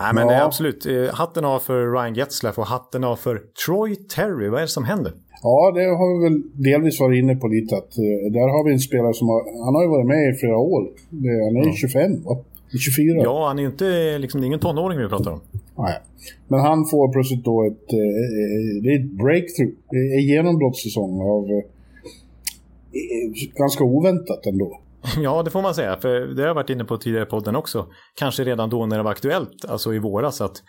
[0.00, 0.44] Nej, men ja.
[0.44, 0.86] absolut.
[0.86, 4.48] Eh, hatten av för Ryan Getzlaff och hatten av för Troy Terry.
[4.48, 5.12] Vad är det som händer?
[5.42, 7.76] Ja, det har vi väl delvis varit inne på lite.
[7.76, 7.92] Att,
[8.32, 9.64] där har vi en spelare som har...
[9.64, 10.82] Han har ju varit med i flera år.
[11.46, 11.72] Han är ja.
[11.72, 12.38] 25, va?
[12.78, 13.22] 24.
[13.24, 14.18] Ja, han är ju inte...
[14.18, 15.40] Liksom, det är ingen tonåring vi pratar om.
[15.78, 16.00] Nej.
[16.48, 19.72] Men han får plötsligt då ett, eh, eh, det är ett breakthrough,
[20.18, 21.64] en genombrottssäsong av eh,
[23.54, 24.78] ganska oväntat ändå.
[25.22, 25.96] Ja, det får man säga.
[25.96, 27.86] För det har jag varit inne på tidigare i podden också.
[28.14, 30.62] Kanske redan då när det var aktuellt, alltså i våras, att,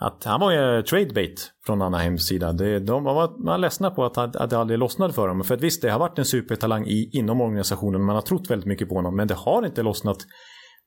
[0.00, 2.52] att han var ju tradebait från Anaheims sida.
[2.52, 5.44] Det, de var, man var ledsna på att, att det aldrig lossnade för honom.
[5.44, 8.02] För att visst, det har varit en supertalang i, inom organisationen.
[8.04, 10.18] Man har trott väldigt mycket på honom, men det har inte lossnat.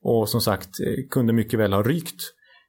[0.02, 0.70] Och som sagt,
[1.10, 2.20] kunde mycket väl ha rykt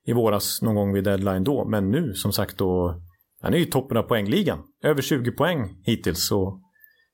[0.07, 1.65] i våras någon gång vid deadline då.
[1.65, 3.01] Men nu som sagt då,
[3.41, 4.59] han är ju toppen av poängligan.
[4.83, 6.27] Över 20 poäng hittills.
[6.27, 6.59] Så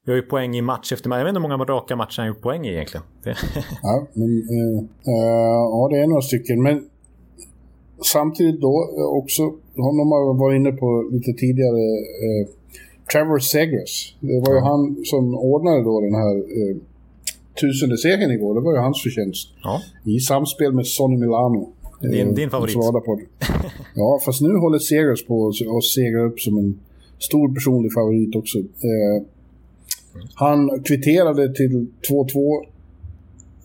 [0.05, 1.17] vi har ju poäng i match efter match.
[1.17, 3.05] Jag vet inte hur många raka matcher han gjort poäng i egentligen.
[3.81, 4.79] ja, men, uh,
[5.13, 6.61] uh, ja, det är några stycken.
[6.63, 6.85] Men
[8.03, 8.73] samtidigt då
[9.21, 9.41] också,
[9.87, 11.83] honom har jag varit inne på lite tidigare,
[12.25, 12.47] uh,
[13.11, 14.15] Trevor Segras.
[14.19, 14.65] Det var ju ja.
[14.65, 16.77] han som ordnade då den här uh,
[17.61, 18.55] tusende segern igår.
[18.55, 19.47] Det var ju hans förtjänst.
[19.63, 19.81] Ja.
[20.05, 21.73] I samspel med Sonny Milano.
[22.11, 22.75] Din, din favorit.
[22.75, 23.19] På
[23.95, 26.79] ja, fast nu håller Segers på att segra upp som en
[27.19, 28.57] stor personlig favorit också.
[28.59, 29.23] Eh,
[30.33, 32.65] han kvitterade till 2-2.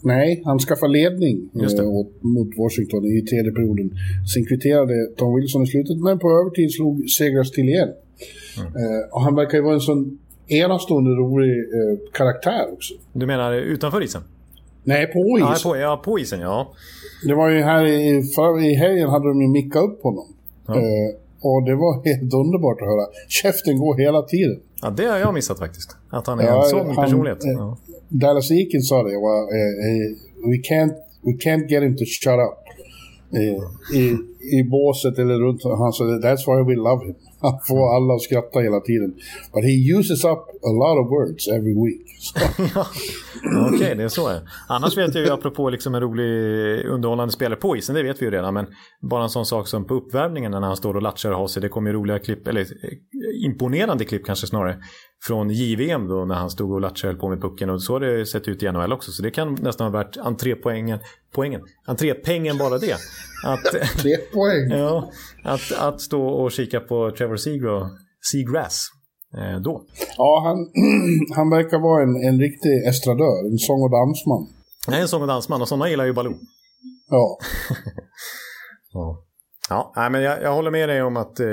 [0.02, 1.88] Nej, han skaffade ledning eh,
[2.20, 3.90] mot Washington i tredje perioden.
[4.34, 7.88] Sen kvitterade Tom Wilson i slutet, men på övertid slog Segers till igen.
[8.58, 8.66] Mm.
[8.66, 12.94] Eh, och han verkar ju vara en sån enastående rolig eh, karaktär också.
[13.12, 14.22] Du menar utanför isen?
[14.84, 15.48] Nej, på isen.
[15.48, 16.72] Ja, på, ja, på isen, ja.
[17.26, 20.26] Det var ju här i, för, i helgen hade de ju mickat upp honom.
[20.66, 20.74] Ja.
[20.74, 21.10] Eh,
[21.42, 23.06] och det var helt underbart att höra.
[23.28, 24.60] Käften går hela tiden.
[24.82, 25.96] Ja, det har jag missat faktiskt.
[26.10, 27.44] Att han är ja, en sån han, personlighet.
[27.44, 27.76] Eh, ja.
[28.08, 29.16] Dallas Eakin sa det.
[29.16, 32.60] Var, eh, eh, we, can't, we can't get him to shut up.
[33.32, 33.46] i,
[33.98, 34.16] i,
[34.58, 35.64] i båset eller runt.
[35.64, 37.14] Han sa that's why we love him.
[37.42, 39.14] Han får alla att skratta hela tiden.
[39.54, 42.06] But he uses up a lot of words every week.
[43.66, 44.40] Okej, okay, det är så.
[44.68, 46.24] Annars vet jag ju apropå liksom en rolig
[46.84, 48.54] underhållande spelare på isen, det vet vi ju redan.
[48.54, 48.66] Men
[49.00, 51.62] bara en sån sak som på uppvärmningen när han står och latchar och har sig.
[51.62, 54.76] Det kommer ju roliga klipp, eller eh, imponerande klipp kanske snarare.
[55.22, 57.70] Från JVM då när han stod och latchade på med pucken.
[57.70, 59.12] Och så har det sett ut i NHL också.
[59.12, 60.98] Så det kan nästan ha varit entrépoängen,
[61.34, 62.96] poängen, entrépengen bara det.
[63.46, 63.64] Att,
[63.98, 64.70] Tre poäng.
[64.78, 65.10] ja,
[65.44, 67.36] att, att stå och kika på Trevor
[68.20, 68.86] Seagrass
[69.36, 69.84] eh, då.
[70.16, 70.56] Ja, han,
[71.36, 74.48] han verkar vara en, en riktig estradör, en sång och dansman.
[74.88, 76.34] Nej, en sång och dansman och sådana gillar ju Baloo.
[77.08, 77.38] Ja.
[78.92, 79.24] ja.
[79.94, 81.46] Ja, men jag, jag håller med dig om att eh,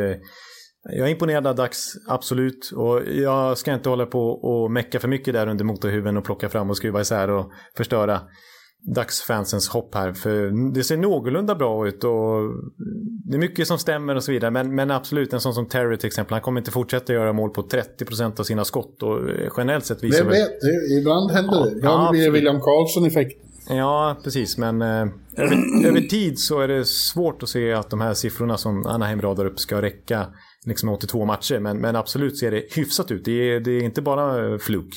[0.90, 2.72] jag är imponerad av Dax, absolut.
[2.76, 6.50] Och jag ska inte hålla på och mecka för mycket där under motorhuven och plocka
[6.50, 8.22] fram och skruva isär och förstöra
[8.96, 10.14] dagsfansens hopp här.
[10.14, 12.12] För det ser någorlunda bra ut och
[13.26, 14.52] det är mycket som stämmer och så vidare.
[14.52, 17.50] Men, men absolut, en sån som Terry till exempel, han kommer inte fortsätta göra mål
[17.50, 19.04] på 30% av sina skott.
[19.04, 19.20] Och
[19.58, 21.72] generellt sett visar Vem vet, det, ibland händer det.
[21.72, 23.44] Ibland ja, blir det William Karlsson-effekt.
[23.70, 24.58] Ja, precis.
[24.58, 28.58] Men eh, över, över, tid så är det svårt att se att de här siffrorna
[28.58, 30.28] som Anaheim radar upp ska räcka
[30.68, 31.60] liksom 82 matcher.
[31.60, 33.26] Men, men absolut ser det hyfsat ut.
[33.26, 34.94] Det är, det är inte bara fluk.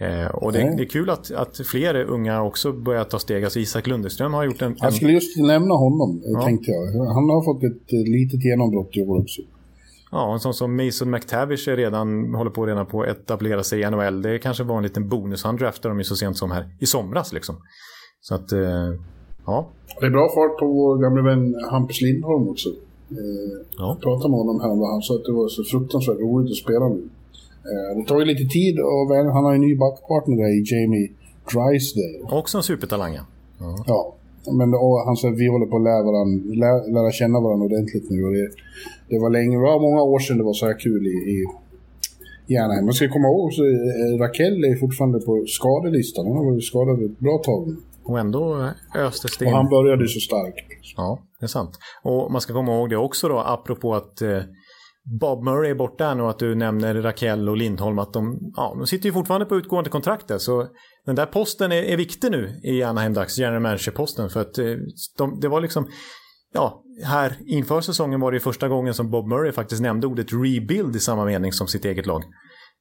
[0.00, 3.44] Eh, och det, det, är kul att, att fler unga också börjar ta steg.
[3.44, 4.70] Alltså Isak Lundeström har gjort en...
[4.70, 4.76] en...
[4.80, 6.42] Jag skulle just nämna honom, ja.
[6.42, 7.04] tänkte jag.
[7.04, 9.42] Han har fått ett litet genombrott i år också.
[10.12, 13.80] Ja, en sån som Mason McTavish är redan, håller på redan på att etablera sig
[13.80, 14.22] i NHL.
[14.22, 15.44] Det kanske var en liten bonus.
[15.44, 17.56] Han draftade dem ju så sent som här i somras liksom.
[18.20, 18.94] Så att, eh,
[19.46, 19.68] ja.
[20.00, 22.68] Det är bra fart på vår gamla vän Hampus Lindholm också.
[23.10, 23.98] Eh, ja.
[24.02, 27.02] Pratade med honom här han sa att det var så fruktansvärt roligt att spela nu.
[27.70, 31.08] Eh, det tar ju lite tid och han har en ny backpartner där i Jamie
[31.50, 32.38] Drysdale.
[32.40, 33.24] Också en supertalang ja.
[33.86, 34.14] Ja.
[34.52, 38.10] Men och han att vi håller på att lära, varandra, lära, lära känna varandra ordentligt
[38.10, 38.24] nu.
[38.24, 38.48] Och det,
[39.08, 41.46] det var länge, det var många år sedan det var så här kul i,
[42.46, 42.84] i, Anaheim.
[42.84, 46.26] Man ska komma ihåg så eh, Raquel är fortfarande på skadelistan.
[46.26, 47.76] Hon har varit skadad ett bra tag nu.
[48.10, 49.50] Och ändå östes det in.
[49.50, 50.70] Och han började så starkt.
[50.96, 51.78] Ja, det är sant.
[52.02, 54.42] Och man ska komma ihåg det också då, apropå att eh,
[55.20, 58.74] Bob Murray är borta nu och att du nämner Raquel och Lindholm att de, ja,
[58.78, 60.38] de sitter ju fortfarande på utgående kontrakt där.
[60.38, 60.66] Så
[61.06, 64.30] den där posten är, är viktig nu i Anaheim Ducks, general manager-posten.
[64.30, 64.64] För att eh,
[65.18, 65.88] de, det var liksom,
[66.52, 70.96] ja, här inför säsongen var det första gången som Bob Murray faktiskt nämnde ordet rebuild
[70.96, 72.22] i samma mening som sitt eget lag.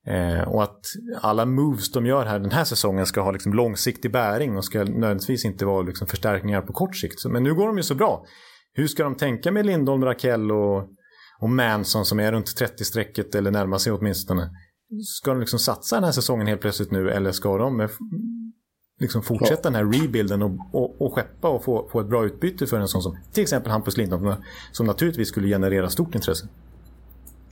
[0.10, 0.86] Eh, och att
[1.22, 4.80] alla moves de gör här den här säsongen ska ha liksom långsiktig bäring och ska
[4.80, 7.26] nödvändigtvis inte vara liksom förstärkningar på kort sikt.
[7.26, 8.26] Men nu går de ju så bra.
[8.74, 10.90] Hur ska de tänka med Lindholm, Raquel och
[11.40, 14.50] och Manson som är runt 30-strecket eller närmar sig åtminstone.
[15.06, 17.88] Ska de liksom satsa den här säsongen helt plötsligt nu eller ska de
[19.00, 22.68] liksom fortsätta den här rebuilden och, och, och skeppa och få, få ett bra utbyte
[22.68, 24.34] för en sån som till exempel Hampus Lindholm
[24.72, 26.48] som naturligtvis skulle generera stort intresse?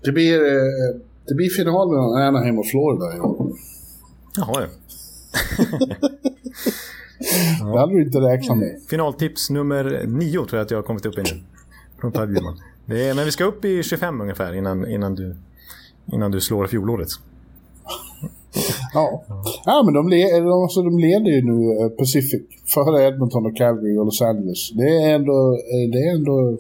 [0.04, 3.52] Det blir, eh, det blir final mellan Anaheim och Florida i år.
[4.38, 4.68] Jaha, ja.
[7.74, 8.82] Det hade du inte räknat med.
[8.90, 11.42] Finaltips nummer nio tror jag att jag har kommit upp i nu.
[12.02, 12.58] Från Per Bjurman.
[12.88, 15.36] Är, men vi ska upp i 25 ungefär innan, innan, du,
[16.14, 17.20] innan du slår fjolårets.
[18.94, 19.24] Ja.
[19.66, 22.42] ja, men de, le de, alltså, de leder ju nu eh, Pacific
[22.74, 24.72] före Edmonton och Calgary och Los Angeles.
[24.72, 26.58] Det är ändå, eh, det är ändå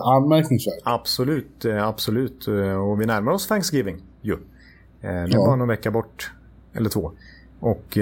[0.00, 0.80] anmärkningsvärt.
[0.84, 2.48] Absolut, eh, absolut.
[2.88, 4.36] Och vi närmar oss Thanksgiving ju.
[5.00, 5.38] Det är ja.
[5.38, 6.32] bara någon vecka bort,
[6.72, 7.12] eller två.
[7.60, 7.98] Och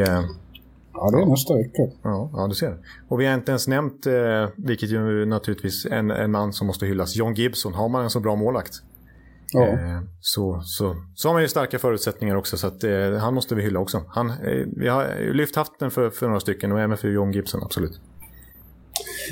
[0.92, 1.83] Ja, det är nästa vecka.
[2.03, 2.76] Ja, ja, du ser.
[3.09, 6.87] Och vi har inte ens nämnt, eh, vilket ju naturligtvis en, en man som måste
[6.87, 7.74] hyllas, John Gibson.
[7.74, 8.83] Har man en så bra målakt
[9.53, 9.66] ja.
[9.66, 12.57] eh, så, så, så har man ju starka förutsättningar också.
[12.57, 14.03] Så att, eh, han måste vi hylla också.
[14.09, 17.62] Han, eh, vi har lyft hatten för, för några stycken och även för John Gibson,
[17.62, 18.00] absolut.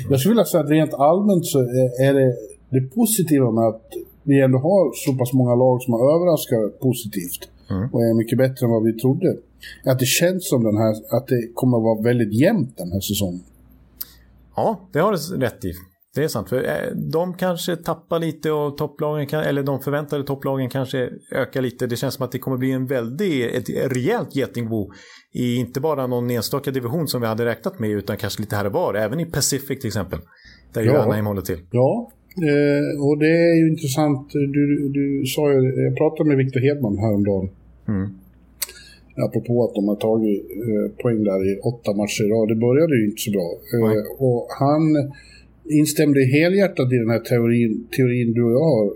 [0.09, 2.35] Jag skulle vilja säga att rent allmänt så är det
[2.69, 3.81] det positiva med att
[4.23, 7.89] vi ändå har så pass många lag som har överraskat positivt mm.
[7.93, 9.37] och är mycket bättre än vad vi trodde.
[9.85, 12.99] Att det känns som den här, att det kommer att vara väldigt jämnt den här
[12.99, 13.43] säsongen.
[14.55, 15.73] Ja, det har du rätt i.
[16.19, 20.23] Det är sant, för eh, de kanske tappar lite och topplagen, kan, eller de förväntade
[20.23, 21.87] topplagen kanske ökar lite.
[21.87, 24.91] Det känns som att det kommer bli en väldigt, ett rejält getingbo
[25.33, 28.65] i inte bara någon enstaka division som vi hade räknat med utan kanske lite här
[28.65, 30.19] och var, även i Pacific till exempel.
[30.73, 30.91] Där ja.
[30.91, 31.59] ju Anaheim håller till.
[31.71, 32.11] Ja,
[32.49, 34.29] eh, och det är ju intressant.
[34.31, 37.49] Du, du sa ju, jag pratade med Victor Hedman häromdagen.
[37.87, 38.09] Mm.
[39.27, 42.47] Apropå att de har tagit eh, poäng där i åtta matcher i rad.
[42.47, 43.47] Det började ju inte så bra.
[43.75, 44.83] Eh, och han
[45.69, 48.91] instämde helhjärtat i den här teorin, teorin du och jag har eh,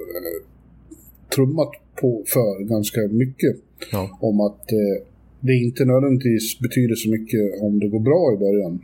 [1.35, 3.55] trummat på för ganska mycket.
[3.91, 4.17] Ja.
[4.21, 4.67] Om att
[5.39, 8.81] det inte nödvändigtvis betyder så mycket om det går bra i början.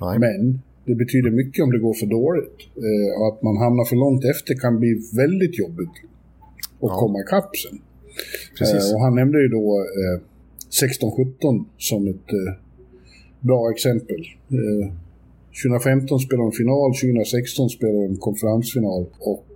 [0.00, 0.18] Nej.
[0.18, 2.58] Men det betyder mycket om det går för dåligt.
[2.86, 5.96] Eh, och att man hamnar för långt efter kan bli väldigt jobbigt
[6.84, 6.98] att ja.
[7.00, 7.78] komma ikapp sen.
[8.60, 10.20] Eh, och han nämnde ju då eh,
[10.82, 12.52] 16-17 som ett eh,
[13.40, 14.20] bra exempel.
[15.64, 19.46] 2015 spelade de final, 2016 spelade de konferensfinal och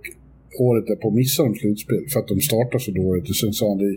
[0.67, 3.27] året därpå missade de slutspel för att de startade så dåligt.
[3.31, 3.93] Och sen sa han det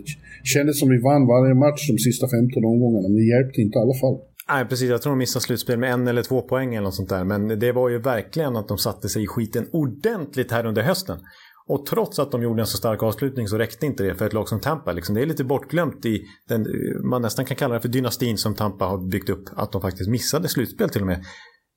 [0.55, 3.83] kändes som vi vann varje match de sista 15 omgångarna, men det hjälpte inte i
[3.83, 4.17] alla fall.
[4.49, 4.91] Nej, precis.
[4.91, 7.25] Jag tror de missade slutspel med en eller två poäng eller något sånt där.
[7.25, 11.19] Men det var ju verkligen att de satte sig i skiten ordentligt här under hösten.
[11.67, 14.33] Och trots att de gjorde en så stark avslutning så räckte inte det för ett
[14.33, 14.93] lag som Tampa.
[14.93, 15.15] Liksom.
[15.15, 16.67] Det är lite bortglömt i den,
[17.11, 19.45] man nästan kan kalla det för dynastin som Tampa har byggt upp.
[19.57, 21.25] Att de faktiskt missade slutspel till och med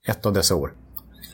[0.06, 0.72] ett av dessa år.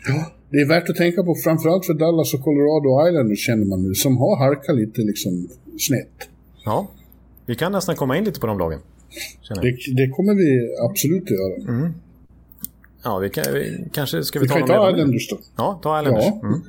[0.06, 3.82] Ja, det är värt att tänka på framförallt för Dallas och Colorado Islanders känner man
[3.82, 5.48] nu som har harkat lite liksom
[5.78, 6.28] snett.
[6.64, 6.88] Ja,
[7.46, 8.80] vi kan nästan komma in lite på de lagen.
[9.62, 11.78] Det, det, kommer vi absolut att göra.
[11.78, 11.92] Mm.
[13.04, 15.38] Ja, vi, kan, vi kanske ska vi, vi ta kan ta Islanders då.
[15.56, 16.24] Ja, ta Islanders.
[16.24, 16.48] Ja.
[16.48, 16.60] Mm.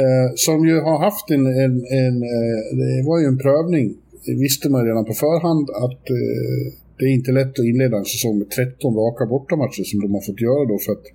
[0.00, 4.68] Eh, som ju har haft en, en, en eh, det var ju en prövning, visste
[4.68, 8.50] man redan på förhand att eh, det är inte lätt att inleda en säsong med
[8.50, 11.06] 13 raka bortamatcher som de har fått göra då för att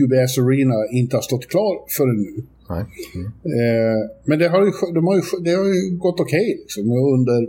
[0.00, 2.42] UBS Arena inte har stått klar förrän nu.
[2.70, 3.26] Mm.
[3.58, 6.90] Eh, men det har ju, de har ju, det har ju gått okej okay, liksom,
[6.90, 7.48] under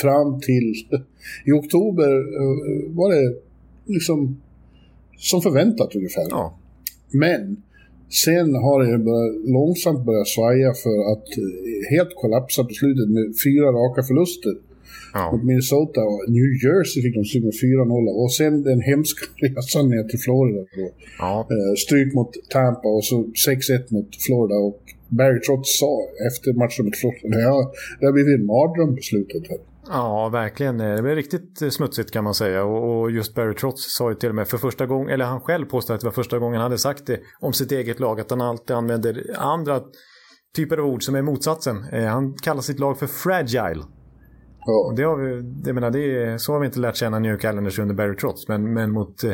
[0.00, 0.74] fram till
[1.46, 3.36] i oktober eh, var det
[3.86, 4.40] liksom
[5.18, 6.26] som förväntat ungefär.
[6.30, 6.58] Ja.
[7.10, 7.62] Men
[8.24, 13.34] sen har det börjat, långsamt börjat svaja för att eh, helt kollapsa på slutet med
[13.44, 14.69] fyra raka förluster.
[15.14, 15.32] Ja.
[15.32, 19.88] Mot Minnesota och New Jersey fick de stryk med 4-0 och sen den hemska resan
[19.92, 20.60] ner till Florida.
[20.76, 20.86] Då.
[21.18, 21.34] Ja.
[21.54, 24.80] Eh, stryk mot Tampa och så 6-1 mot Florida och
[25.18, 25.92] Barry Trotz sa
[26.28, 27.64] efter matchen mot Florida har,
[27.98, 29.58] det har blivit en mardröm på slutet här.
[29.92, 30.78] Ja, verkligen.
[30.78, 32.64] Det blev riktigt smutsigt kan man säga.
[32.64, 35.66] Och just Barry Trotz sa ju till och med för första gången, eller han själv
[35.66, 38.30] påstod att det var första gången han hade sagt det om sitt eget lag, att
[38.30, 39.80] han alltid använder andra
[40.56, 41.76] typer av ord som är motsatsen.
[41.92, 43.82] Eh, han kallar sitt lag för fragile.
[44.66, 44.92] Ja.
[44.96, 47.44] Det har vi, det menar, det är, så har vi inte lärt känna New York
[47.44, 48.48] Islanders under Barry Trotz.
[48.48, 49.32] Men, men mot, eh,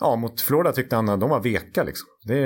[0.00, 2.08] ja, mot Florida tyckte han att de var veka liksom.
[2.24, 2.40] Det,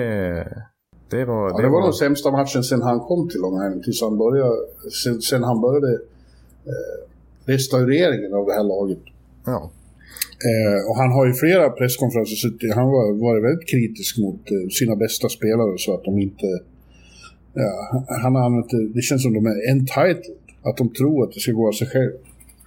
[1.11, 3.81] det var, ja, det, det var, var den sämsta matchen sen han kom till dem
[3.85, 4.57] tills han började,
[5.05, 5.93] sen, sen han började
[6.71, 6.97] eh,
[7.47, 9.03] restaureringen av det här laget.
[9.47, 9.71] Ja.
[10.51, 14.69] Eh, och han har ju flera presskonferenser suttit, han var varit väldigt kritisk mot eh,
[14.79, 16.47] sina bästa spelare så att de inte...
[17.55, 17.71] Ja,
[18.23, 20.23] han har använt det, det känns som de är entitled.
[20.65, 22.13] Att de tror att det ska gå av sig själv.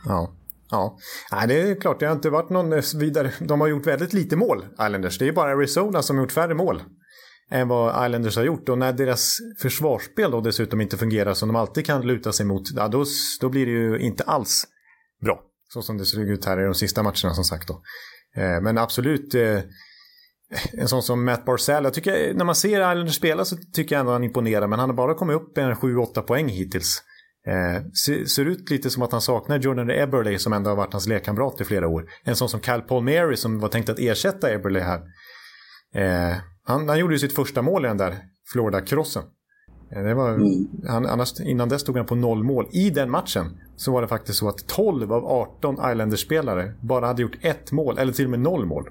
[0.05, 0.31] Ja.
[0.71, 0.97] Ja,
[1.31, 1.99] Nej, det är klart.
[1.99, 3.31] Det har inte varit någon eh, vidare...
[3.39, 5.17] De har gjort väldigt lite mål, Islanders.
[5.17, 6.81] Det är bara Arizona som har gjort färre mål
[7.51, 8.69] än vad Islanders har gjort.
[8.69, 12.63] Och när deras försvarsspel då dessutom inte fungerar som de alltid kan luta sig mot,
[12.75, 13.05] ja, då,
[13.41, 14.65] då blir det ju inte alls
[15.21, 15.41] bra.
[15.73, 17.67] Så som det såg ut här i de sista matcherna som sagt.
[17.67, 17.81] Då.
[18.36, 19.60] Eh, men absolut, eh,
[20.73, 21.84] en sån som Matt Barzell.
[21.84, 24.67] Jag tycker, när man ser Islanders spela så tycker jag ändå han imponerar.
[24.67, 27.03] Men han har bara kommit upp en 7-8 poäng hittills.
[27.47, 27.84] Eh,
[28.27, 31.62] ser, ut lite som att han saknar Jordan Eberle som ändå har varit hans lekkamrat
[31.62, 32.05] i flera år.
[32.23, 35.01] En sån som Cal Palmieri som var tänkt att ersätta Eberle här.
[35.95, 38.15] Eh, han, han gjorde ju sitt första mål i den där
[38.53, 39.23] Florida-krossen.
[39.91, 40.67] Eh, det var, mm.
[40.88, 42.67] han, annars, innan dess stod han på noll mål.
[42.71, 47.21] I den matchen så var det faktiskt så att 12 av 18 Islanders-spelare bara hade
[47.21, 48.89] gjort ett mål, eller till och med noll mål.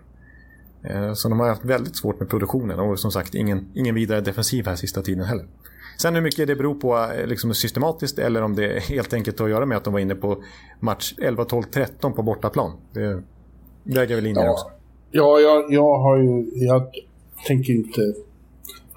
[0.85, 4.21] Eh, så de har haft väldigt svårt med produktionen och som sagt ingen, ingen vidare
[4.21, 5.47] defensiv här sista tiden heller.
[5.99, 9.47] Sen hur mycket det beror på eh, liksom systematiskt eller om det helt enkelt har
[9.47, 10.43] att göra med att de var inne på
[10.81, 12.73] match 11, 12, 13 på bortaplan.
[12.93, 13.23] Det
[13.83, 14.51] väger väl in ja.
[14.51, 14.67] också.
[15.11, 16.51] Ja, jag, jag har ju...
[16.55, 16.83] Jag
[17.47, 18.01] tänker inte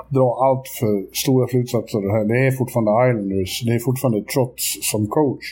[0.09, 2.25] dra allt för stora slutsatser av det här.
[2.25, 5.45] Det är fortfarande Islanders, det är fortfarande Trots som coach.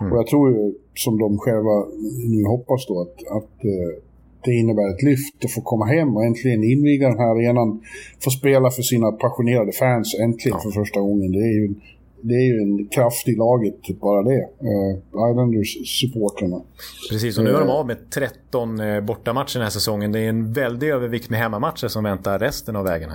[0.00, 0.12] Mm.
[0.12, 1.86] Och jag tror ju, som de själva
[2.28, 4.07] nu hoppas då, att, att uh,
[4.48, 7.80] det innebär ett lyft att få komma hem och äntligen inviga den här arenan.
[8.24, 10.62] Få spela för sina passionerade fans äntligen ja.
[10.62, 11.32] för första gången.
[11.32, 11.74] Det är ju
[12.20, 14.40] det är ju en kraft i laget, bara det.
[14.40, 16.62] Uh, Islanders-supporterna.
[17.10, 20.12] Precis, och nu är de av med 13 uh, bortamatcher den här säsongen.
[20.12, 23.10] Det är en väldig övervikt med hemmamatcher som väntar resten av vägen.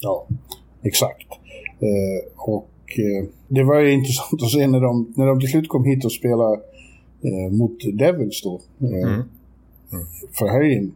[0.00, 0.26] Ja,
[0.82, 1.28] exakt.
[1.82, 5.68] Uh, och uh, det var ju intressant att se när de, när de till slut
[5.68, 6.60] kom hit och spelade
[7.50, 8.60] mot Devils då.
[8.80, 9.22] Mm.
[10.38, 10.92] För helgen.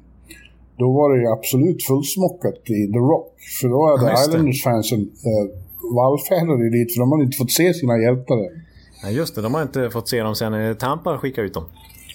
[0.79, 3.41] Då var det ju absolut fullsmockat i The Rock.
[3.61, 5.11] För då hade ja, Islanders-fansen
[5.95, 8.63] vallfärdade dit för de har inte fått se sina hjältar än.
[9.03, 11.65] Ja, just det, de har inte fått se dem sen Tampa skickade ut dem.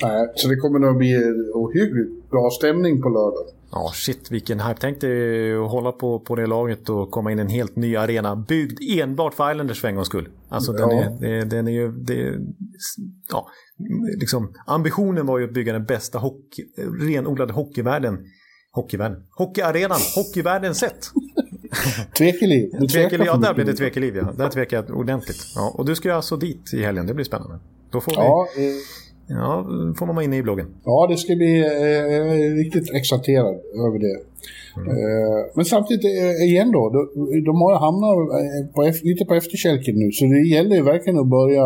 [0.02, 1.18] Nej, så det kommer nog bli
[1.54, 3.46] ohyggligt bra stämning på lördag.
[3.72, 4.80] Ja, shit vilken hype.
[4.80, 7.96] Tänk dig att hålla på, på det laget och komma in i en helt ny
[7.96, 10.30] arena byggd enbart för Islanders för en gångs skull.
[10.50, 10.88] Alltså ja.
[10.88, 11.92] den, är, den är ju...
[11.92, 12.36] Det,
[13.32, 13.48] ja,
[14.20, 16.64] liksom, ambitionen var ju att bygga den bästa hockey,
[17.00, 18.18] renodlade hockeyvärlden
[18.72, 19.24] Hockeyvärlden.
[19.32, 21.12] Hockeyarenan, hockeyvärlden sett.
[22.18, 22.88] Tvekeliv.
[22.88, 24.16] Tvekeliv, ja, där blev det tvekeliv.
[24.16, 24.32] Ja.
[24.38, 25.38] Där tvekar jag ordentligt.
[25.56, 27.60] Ja, och du ska ju alltså dit i helgen, det blir spännande.
[27.92, 28.62] Då får, vi, Ja, eh,
[29.30, 29.66] ja,
[29.98, 30.68] får man vara inne i bloggen.
[30.86, 34.20] ja, det ska bli eh, är riktigt exalterad över det.
[34.78, 34.90] Mm.
[34.90, 39.96] Eh, men samtidigt, eh, igen då, de, de har hamnat eh, på, lite på efterkälken
[39.96, 41.66] nu, så det gäller ju verkligen att börja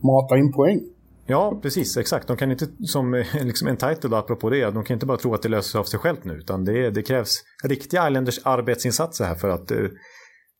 [0.00, 0.80] mata in poäng.
[1.26, 1.96] Ja, precis.
[1.96, 2.28] Exakt.
[2.28, 5.42] De kan inte, som eh, liksom entitled apropå det, de kan inte bara tro att
[5.42, 6.34] det löser sig av sig självt nu.
[6.34, 9.78] Utan det, det krävs riktiga Islanders arbetsinsatser här för att eh,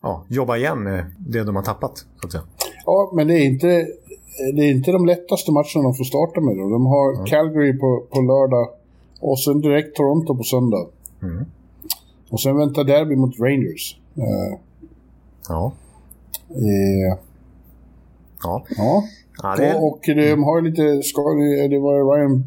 [0.02, 1.98] ja, jobba igen med det de har tappat.
[1.98, 2.44] Så att säga.
[2.84, 3.86] Ja, men det är inte,
[4.54, 6.56] det är inte de lättaste matcherna de får starta med.
[6.56, 6.68] Då.
[6.68, 8.68] De har Calgary på, på lördag
[9.20, 10.86] och sen direkt Toronto på söndag.
[11.22, 11.44] Mm.
[12.30, 13.98] Och sen väntar derby mot Rangers.
[14.16, 14.58] Eh,
[15.48, 15.72] Ja.
[16.50, 17.18] eh,
[18.44, 18.64] Ja.
[18.76, 19.04] ja.
[19.42, 21.68] ja det, Och, och de har ju lite skador.
[21.68, 22.46] Det var Ryan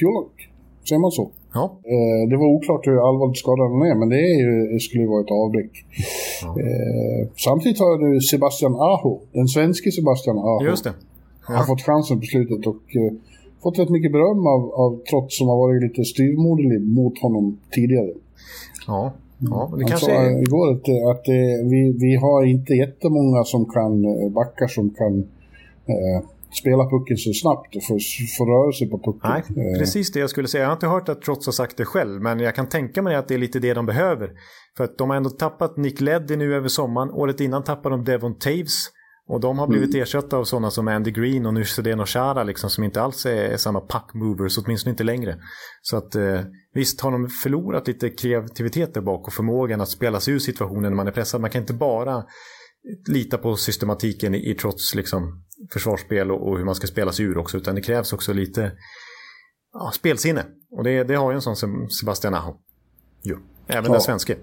[0.00, 0.48] Pulock.
[0.88, 1.30] Säger man så?
[1.54, 1.64] Ja.
[1.84, 5.02] Eh, det var oklart hur allvarligt skadad han är, men det, är ju, det skulle
[5.02, 5.72] ju vara ett avbräck.
[6.42, 10.92] Eh, samtidigt har nu Sebastian Aho, den svenske Sebastian Aho, Just det.
[11.40, 11.64] har Ja.
[11.66, 13.12] fått chansen på slutet och eh,
[13.62, 18.12] fått rätt mycket beröm av, av Trots som har varit lite styvmoderlig mot honom tidigare.
[18.86, 19.12] Ja.
[19.38, 20.42] Ja, det kanske sa är...
[20.42, 21.24] igår att, att
[21.70, 25.18] vi, vi har inte jättemånga som kan, backar som kan
[25.86, 26.22] eh,
[26.56, 27.98] spela pucken så snabbt och få,
[28.38, 29.30] få rörelse på pucken.
[29.30, 30.62] Nej, Eh, precis det jag skulle säga.
[30.62, 33.16] Jag har inte hört att Trots har sagt det själv, men jag kan tänka mig
[33.16, 34.30] att det är lite det de behöver.
[34.76, 37.10] För att de har ändå tappat Nick Leddy nu över sommaren.
[37.10, 38.90] Året innan tappade de Devon Taves.
[39.26, 42.70] Och de har blivit ersatta av sådana som Andy Green och nu Zdeno Chara liksom,
[42.70, 45.36] som inte alls är, är samma puck-movers, åtminstone inte längre.
[45.82, 46.40] Så att eh,
[46.74, 50.82] visst har de förlorat lite kreativitet där bak och förmågan att spela sig ur situationen
[50.82, 51.40] när man är pressad.
[51.40, 52.24] Man kan inte bara
[53.08, 57.24] lita på systematiken i, i trots liksom, försvarsspel och, och hur man ska spela sig
[57.24, 58.72] ur också, utan det krävs också lite
[59.72, 60.44] ja, spelsinne.
[60.70, 62.54] Och det, det har ju en sån som Sebastian Aho.
[63.22, 63.36] Jo.
[63.66, 63.92] Även Ja.
[63.92, 64.36] den svenske.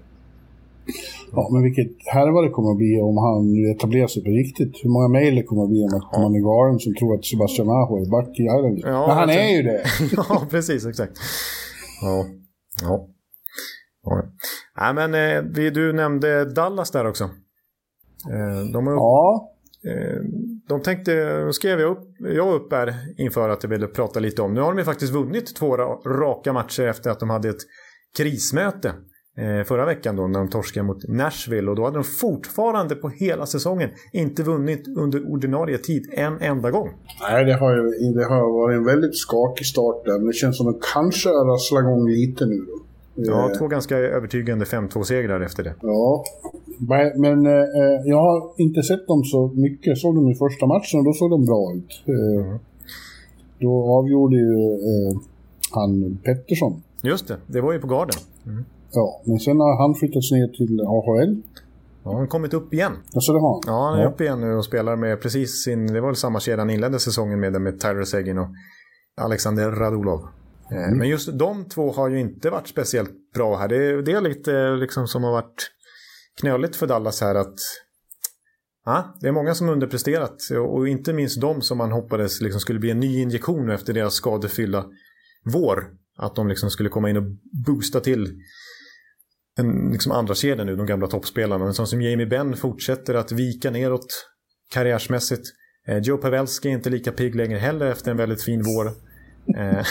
[1.32, 4.84] Ja, men vilket härva det kommer att bli om han nu etablerar sig på riktigt.
[4.84, 7.24] Hur många mejl det kommer att bli om att man är galen som tror att
[7.24, 8.84] Sebastian Aho är back i Islanders.
[8.84, 9.84] Ja, men han är ju det.
[10.16, 11.12] ja, precis, exakt.
[12.02, 12.26] Ja.
[12.82, 13.08] Ja.
[14.02, 14.22] ja.
[14.80, 17.24] Nej, men eh, du nämnde Dallas där också.
[17.24, 19.51] Eh, de, har, Ja,
[19.86, 20.22] Eh,
[20.68, 24.54] de tänkte, skrev jag upp, jag upp här inför att jag ville prata lite om.
[24.54, 27.62] Nu har de ju faktiskt vunnit två raka matcher efter att de hade ett
[28.16, 28.88] krismöte
[29.38, 33.08] eh, förra veckan då när de torskade mot Nashville och då hade de fortfarande på
[33.08, 36.88] hela säsongen inte vunnit under ordinarie tid en enda gång.
[37.30, 40.18] nej det har, ju, det har varit en väldigt skakig start där.
[40.18, 42.81] Men det känns som att de kanske har rasslat igång lite nu då.
[43.14, 45.74] Ja, Eh, två ganska övertygande 5-2-segrar efter det.
[45.80, 46.24] Ja,
[47.16, 47.52] men eh,
[48.04, 49.86] jag har inte sett dem så mycket.
[49.86, 52.02] Jag såg dem i första matchen och då såg de bra ut.
[52.06, 52.56] Eh,
[53.58, 54.52] Då avgjorde ju
[54.90, 55.20] eh,
[55.70, 56.82] han Pettersson.
[57.02, 58.16] Just det, det var ju på garden.
[58.92, 61.42] Ja, men sen har han flyttats ner till AHL.
[62.04, 62.92] Ja, han har kommit upp igen.
[63.14, 63.60] Alltså det har han.
[63.66, 65.86] Ja, han är uppe igen nu och spelar med precis sin...
[65.86, 68.48] Det var väl samma kedja han inledde säsongen med, med Tyler Seguin och
[69.20, 70.20] Alexander Radulov.
[70.70, 73.68] Eh, Men just de två har ju inte varit speciellt bra här.
[73.68, 75.70] Det, är- det är lite liksom som har varit
[76.40, 77.54] knöligt för Dallas här att...
[78.84, 80.36] Ja, det är många som underpresterat
[80.68, 84.14] och inte minst de som man hoppades liksom skulle bli en ny injektion efter deras
[84.14, 84.84] skadefyllda
[85.44, 85.90] vår.
[86.18, 87.22] Att de liksom skulle komma in och
[87.66, 88.38] boosta till
[89.56, 91.64] den liksom andra kedjan nu, de gamla toppspelarna.
[91.66, 94.06] En sån som Jamie Benn fortsätter att vika neråt
[94.70, 95.42] karriärsmässigt.
[95.86, 98.92] Eh, Joe Pavelski är inte lika pigg längre heller efter en väldigt fin vår.
[99.56, 99.84] Eh,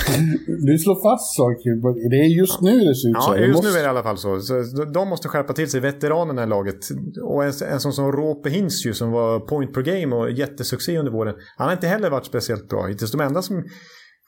[0.67, 2.09] Du slår fast saker.
[2.09, 3.33] Det är just nu det ser ut så.
[3.35, 4.39] ja, just måste- nu är det i alla fall så.
[4.39, 6.77] så de måste skärpa till sig, veteranerna i laget.
[7.23, 10.97] Och en, en sån som Roope Hintz ju, som var point per game och jättesuccé
[10.97, 11.35] under våren.
[11.57, 13.11] Han har inte heller varit speciellt bra hittills.
[13.11, 13.63] De enda som...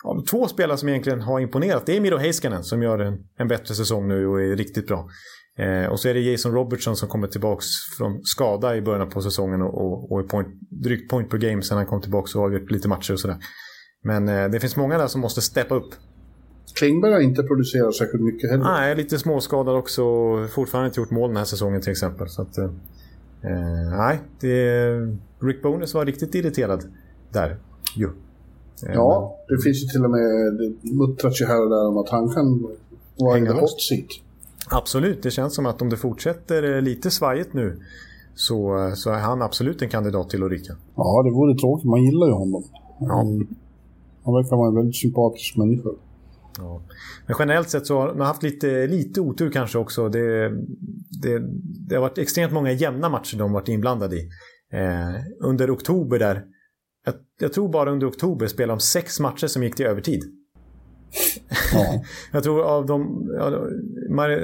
[0.05, 3.47] Av två spelare som egentligen har imponerat, det är Miro Heiskanen som gör en, en
[3.47, 5.07] bättre säsong nu och är riktigt bra.
[5.59, 7.65] Eh, och så är det Jason Robertson som kommer tillbaks
[7.97, 10.47] från skada i början på säsongen och, och, och är point,
[10.83, 13.37] drygt point per game sen han kom tillbaks och avgjort lite matcher och sådär.
[14.05, 15.93] Men eh, det finns många där som måste steppa upp.
[16.75, 18.63] Klingberg har inte producerat särskilt mycket heller.
[18.63, 22.29] Nej, lite småskadad också och fortfarande inte gjort mål den här säsongen till exempel.
[22.29, 22.69] Så att, eh,
[23.97, 24.89] nej, det,
[25.39, 26.83] Rick Bonus var riktigt irriterad
[27.31, 27.57] där.
[27.95, 28.09] Jo.
[28.87, 31.97] Eh, Ja, det finns ju till och med, det muttras ju här och där om
[31.97, 32.61] att han kan
[33.19, 33.59] vara i loss.
[33.59, 34.07] hot seat.
[34.69, 37.81] Absolut, det känns som att om det fortsätter eh, lite svajigt nu
[38.35, 40.73] så, så är han absolut en kandidat till att rycka.
[40.95, 41.85] Ja, det vore tråkigt.
[41.85, 42.63] Man gillar ju honom.
[42.99, 43.25] Ja.
[44.25, 45.89] Han verkar vara en väldigt sympatisk människa.
[46.57, 46.81] Ja.
[47.27, 50.09] Men generellt sett så har man haft lite, lite otur kanske också.
[50.09, 50.49] Det,
[51.21, 51.41] det,
[51.87, 54.29] det har varit extremt många jämna matcher de varit inblandade i.
[54.73, 56.43] Eh, under oktober där,
[57.05, 60.23] jag, jag tror bara under oktober spelade de sex matcher som gick till övertid.
[61.73, 62.03] Ja.
[62.31, 63.27] jag tror av de,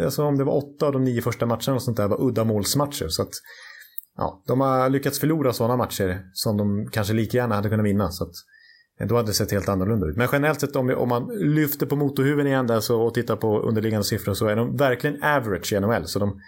[0.03, 3.07] alltså om det var åtta av de nio första matcherna och sånt där var uddamålsmatcher.
[3.07, 3.31] Så att,
[4.17, 8.11] ja, de har lyckats förlora sådana matcher som de kanske lika gärna hade kunnat vinna.
[8.11, 8.33] Så att,
[9.07, 10.17] då hade det sett helt annorlunda ut.
[10.17, 13.59] Men generellt sett om, om man lyfter på motorhuven igen där så, och tittar på
[13.59, 16.05] underliggande siffror så är de verkligen average i NHL.
[16.05, 16.39] Så de,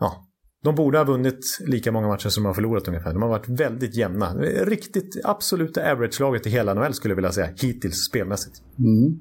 [0.00, 0.26] ja,
[0.64, 3.12] de borde ha vunnit lika många matcher som de har förlorat ungefär.
[3.12, 4.34] De har varit väldigt jämna.
[4.64, 8.62] Riktigt absoluta average-laget i hela NHL skulle jag vilja säga, hittills spelmässigt.
[8.78, 9.20] Mm.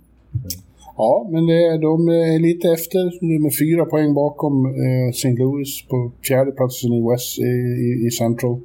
[0.97, 3.19] Ja, men det, de är lite efter.
[3.19, 5.35] De är fyra poäng bakom eh, St.
[5.37, 8.61] Louis på fjärde platsen i West, i, i Central.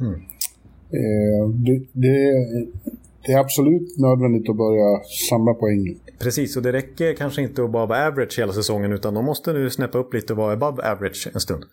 [0.00, 0.14] Mm.
[1.00, 2.18] Eh, det, det,
[3.26, 6.00] det, är absolut nödvändigt att börja samla poäng.
[6.18, 9.52] Precis, och det räcker kanske inte att bara vara average hela säsongen utan de måste
[9.52, 11.64] nu snäppa upp lite och vara above average en stund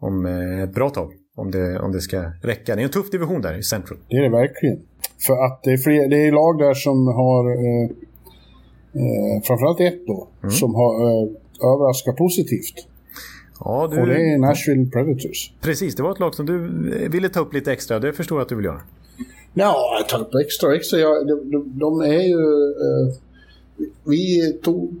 [0.00, 1.12] om eh, ett bra tag.
[1.36, 2.76] Om det, om det ska räcka.
[2.76, 3.98] Det är en tuff division där i Central.
[4.08, 4.78] Det är det verkligen.
[5.26, 7.90] För att det är, fler, det är lag där som har, eh,
[9.00, 10.50] eh, framförallt ett då, mm.
[10.50, 11.28] som har eh,
[11.72, 12.88] överraskat positivt.
[13.60, 14.00] Ja, du...
[14.00, 15.52] Och det är Nashville Predators.
[15.60, 16.58] Precis, det var ett lag som du
[17.08, 17.98] ville ta upp lite extra.
[17.98, 18.80] Det förstår jag att du vill göra.
[19.58, 20.98] Ja, ta upp extra extra.
[20.98, 22.70] Ja, de, de, de är ju...
[22.70, 23.14] Eh,
[24.04, 24.94] vi tog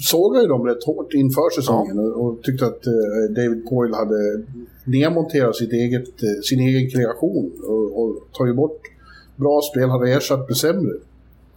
[0.00, 2.02] sågade ju dem rätt hårt inför säsongen ja.
[2.02, 2.92] och, tyckte att eh,
[3.36, 4.42] David Poyle hade
[4.84, 8.80] nedmonterat sitt eget, eh, sin egen kreation och, och tagit bort
[9.36, 10.92] bra spel, hade ersatt med sämre.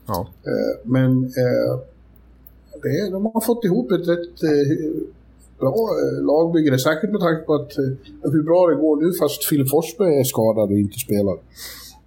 [0.08, 0.28] Ja.
[0.44, 1.22] Eh, men
[2.84, 4.40] det, de har fått ihop ett rätt
[5.60, 5.76] bra
[6.22, 7.72] lagbygge, särskilt med tanke på att,
[8.22, 11.38] hur bra det går nu fast Filip Forsberg är skadad och inte spelar.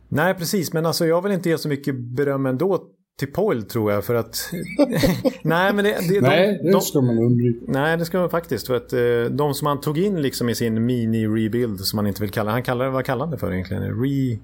[0.09, 0.73] Nej, precis.
[0.73, 2.83] Men alltså, jag vill inte ge så mycket beröm ändå
[3.19, 4.51] till Poil tror jag för att...
[5.43, 7.65] nej, men det, det, nej, de, det ska man undvika.
[7.69, 8.67] Nej, det ska man faktiskt.
[8.67, 12.23] För att eh, de som han tog in liksom i sin mini-rebuild som man inte
[12.23, 13.83] vill kalla han kallar Vad kallar han det för egentligen?
[13.83, 14.39] Re...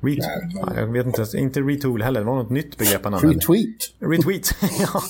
[0.00, 0.16] Re
[0.54, 2.20] ja, jag vet inte, inte retool heller.
[2.20, 3.36] Det var något nytt begrepp han använde.
[3.36, 3.76] Retweet.
[3.98, 5.02] Retweet, ja.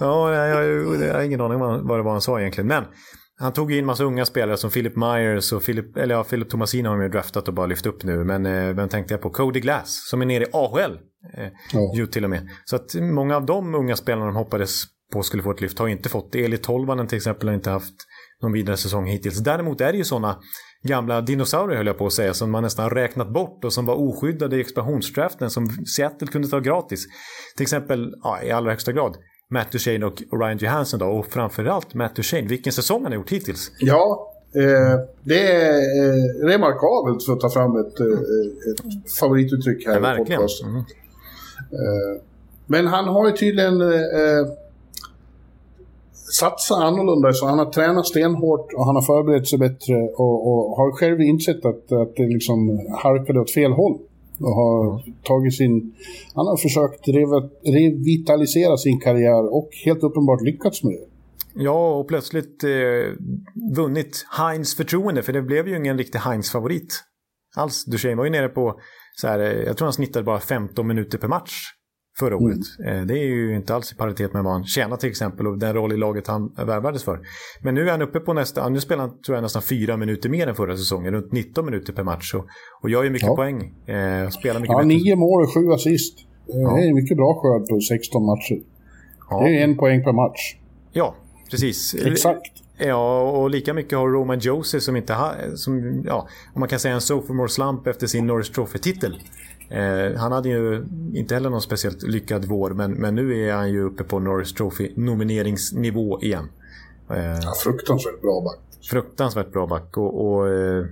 [0.00, 2.66] ja, jag, jag, jag har ingen aning vad det var han sa egentligen.
[2.66, 2.84] Men
[3.38, 6.88] han tog in massa unga spelare som Philip Myers och Philip, eller ja, Philip Tomasino
[6.88, 8.24] har de ju draftat och bara lyft upp nu.
[8.24, 9.30] Men eh, vem tänkte jag på?
[9.30, 10.98] Cody Glass som är nere i AHL.
[11.34, 11.92] Eh, ja.
[11.96, 12.48] Ju till och med.
[12.64, 14.82] Så att många av de unga spelarna de hoppades
[15.12, 16.44] på skulle få ett lyft har inte fått det.
[16.44, 17.94] Eli Tolvanen till exempel har inte haft
[18.42, 19.38] någon vidare säsong hittills.
[19.38, 20.38] Däremot är det ju sådana
[20.82, 23.94] gamla dinosaurier höll jag på att säga som man nästan räknat bort och som var
[23.94, 27.06] oskyddade i expansionsdraften som Seattle kunde ta gratis.
[27.56, 29.16] Till exempel, ja, i allra högsta grad,
[29.48, 32.48] Matt Duchene och Ryan Johansson då, och framförallt Matt Duchene.
[32.48, 33.72] Vilken säsong han har gjort hittills.
[33.78, 38.06] Ja, eh, det är eh, remarkabelt för att ta fram ett, eh,
[38.70, 40.40] ett favorituttryck här ja, verkligen.
[40.64, 40.76] Mm.
[40.76, 42.22] Eh,
[42.66, 44.46] men han har ju tydligen eh,
[46.12, 50.76] satsat annorlunda, så han har tränat stenhårt och han har förberett sig bättre och, och
[50.76, 53.98] har själv insett att, att det liksom halkade åt fel håll.
[54.40, 55.94] Och har tagit sin...
[56.34, 57.08] Han har försökt
[57.74, 61.06] revitalisera sin karriär och helt uppenbart lyckats med det.
[61.62, 62.70] Ja, och plötsligt eh,
[63.76, 67.02] vunnit Heinz förtroende, för det blev ju ingen riktig Heinz-favorit
[67.56, 67.84] alls.
[67.84, 68.80] Duchene var ju nere på,
[69.14, 71.52] så här, eh, jag tror han snittade bara 15 minuter per match
[72.18, 72.58] förra året.
[72.78, 73.00] Mm.
[73.00, 75.58] Eh, det är ju inte alls i paritet med vad han tjänar till exempel och
[75.58, 77.20] den roll i laget han värvades för.
[77.62, 80.28] Men nu är han uppe på nästa, nu spelar han tror jag nästan fyra minuter
[80.28, 82.46] mer än förra säsongen, runt 19 minuter per match och,
[82.82, 83.36] och gör ju mycket ja.
[83.36, 83.74] poäng.
[83.86, 84.88] Eh, spelar mycket ja, bättre.
[84.88, 86.18] nio mål och sju assist.
[86.46, 86.76] Ja.
[86.76, 88.62] Det är mycket bra skörd på 16 matcher.
[89.30, 89.40] Ja.
[89.40, 90.56] Det är en poäng per match.
[90.92, 91.14] Ja,
[91.50, 91.94] precis.
[91.94, 92.52] Exakt.
[92.78, 96.78] Ja, och lika mycket har Roman Josie som inte har, som, ja, om man kan
[96.78, 99.18] säga en sophomore slump efter sin Norris Trophy-titel.
[99.70, 103.70] Eh, han hade ju inte heller någon speciellt lyckad vår, men, men nu är han
[103.70, 106.48] ju uppe på Norris Trophy-nomineringsnivå igen.
[107.10, 108.58] Eh, ja, fruktansvärt bra back.
[108.90, 109.96] Fruktansvärt bra back.
[109.96, 110.84] Och, och eh,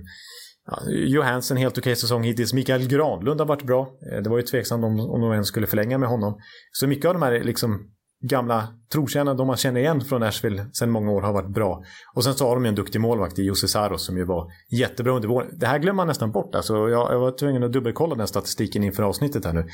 [0.65, 2.53] ja, Johansson helt okej okay säsong hittills.
[2.53, 3.89] Mikael Granlund har varit bra.
[4.11, 6.39] Eh, det var ju tveksamt om, om de ens skulle förlänga med honom.
[6.71, 7.89] Så mycket av de här liksom
[8.27, 11.83] gamla trotjänare, de man känner igen från Nashville sedan många år, har varit bra.
[12.15, 14.51] Och sen så har de ju en duktig målvakt i Jussi Saros som ju var
[14.71, 15.47] jättebra under våren.
[15.59, 16.55] Det här glömmer man nästan bort.
[16.55, 19.67] Alltså, jag, jag var tvungen att dubbelkolla den statistiken inför avsnittet här nu.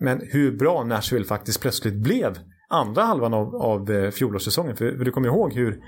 [0.00, 2.38] Men hur bra Nashville faktiskt plötsligt blev
[2.68, 4.76] andra halvan av, av fjolårssäsongen.
[4.76, 5.80] För, för du kommer ihåg hur,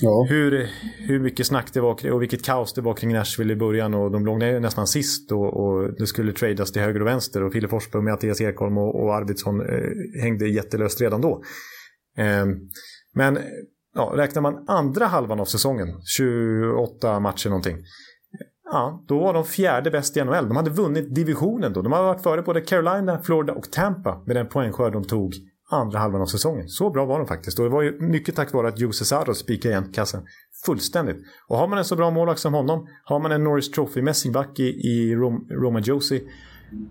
[0.00, 0.26] ja.
[0.28, 3.94] hur, hur mycket snack det var och vilket kaos det var kring Nashville i början.
[3.94, 7.42] Och de låg nästan sist och, och det skulle tradas till höger och vänster.
[7.42, 11.42] Och Fille Forsberg, Mattias Ekholm och, och Arvidsson eh, hängde jättelöst redan då.
[12.18, 12.46] Eh,
[13.14, 13.38] men
[13.94, 17.76] ja, räknar man andra halvan av säsongen, 28 matcher någonting.
[18.72, 20.48] Ja, då var de fjärde bäst i NHL.
[20.48, 21.82] De hade vunnit divisionen då.
[21.82, 25.34] De hade varit före både Carolina, Florida och Tampa med den poängskörd de tog
[25.70, 26.68] andra halvan av säsongen.
[26.68, 27.58] Så bra var de faktiskt.
[27.58, 30.22] Och det var ju mycket tack vare att Jose Sarro spikade igen kassan
[30.64, 31.16] fullständigt.
[31.48, 34.60] Och har man en så bra målvakt som honom, har man en Norris Trophy-mässig back
[34.60, 36.20] i, i Rom, Roma Josie,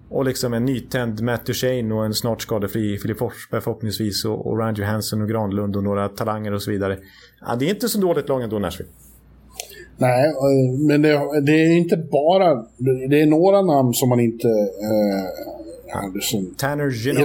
[0.10, 4.60] Och liksom en nytänd Matt Duchene och en snart skadefri Filip Forsberg förhoppningsvis och, och
[4.60, 6.98] Ryan Johansson och Granlund och några talanger och så vidare.
[7.42, 8.90] Ja, det är inte så dåligt lag ändå, Nashville.
[9.98, 12.56] Nej, eh, men det, det, är inte bara...
[13.10, 14.48] Det är några namn som man inte...
[14.48, 17.20] Eh, som Tanner Gino.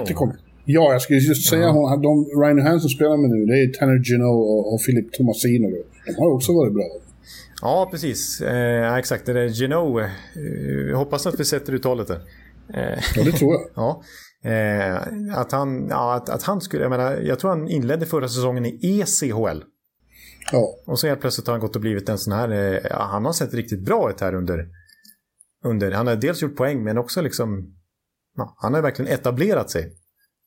[0.65, 2.03] Ja, jag skulle just säga uh -huh.
[2.03, 5.69] de Ryan Johansson spelar med nu, det är Tanner Gino och, och Philip Tomasino.
[6.07, 6.85] De har också varit bra.
[7.63, 8.41] Ja, precis.
[8.41, 10.01] Eh, exakt, det är Gino.
[10.01, 10.11] Eh,
[10.91, 12.21] jag hoppas att vi sätter uttalet där.
[12.75, 13.63] Eh, ja, det tror jag.
[13.75, 14.03] ja.
[14.51, 18.29] Eh, att, han, ja, att, att han skulle, jag menar, jag tror han inledde förra
[18.29, 19.63] säsongen i ECHL.
[20.53, 20.79] Ja.
[20.87, 23.25] Och så helt plötsligt har han gått och blivit en sån här, eh, ja, han
[23.25, 24.69] har sett riktigt bra ut här under,
[25.65, 27.75] under han har dels gjort poäng men också liksom,
[28.37, 29.93] ja, han har verkligen etablerat sig.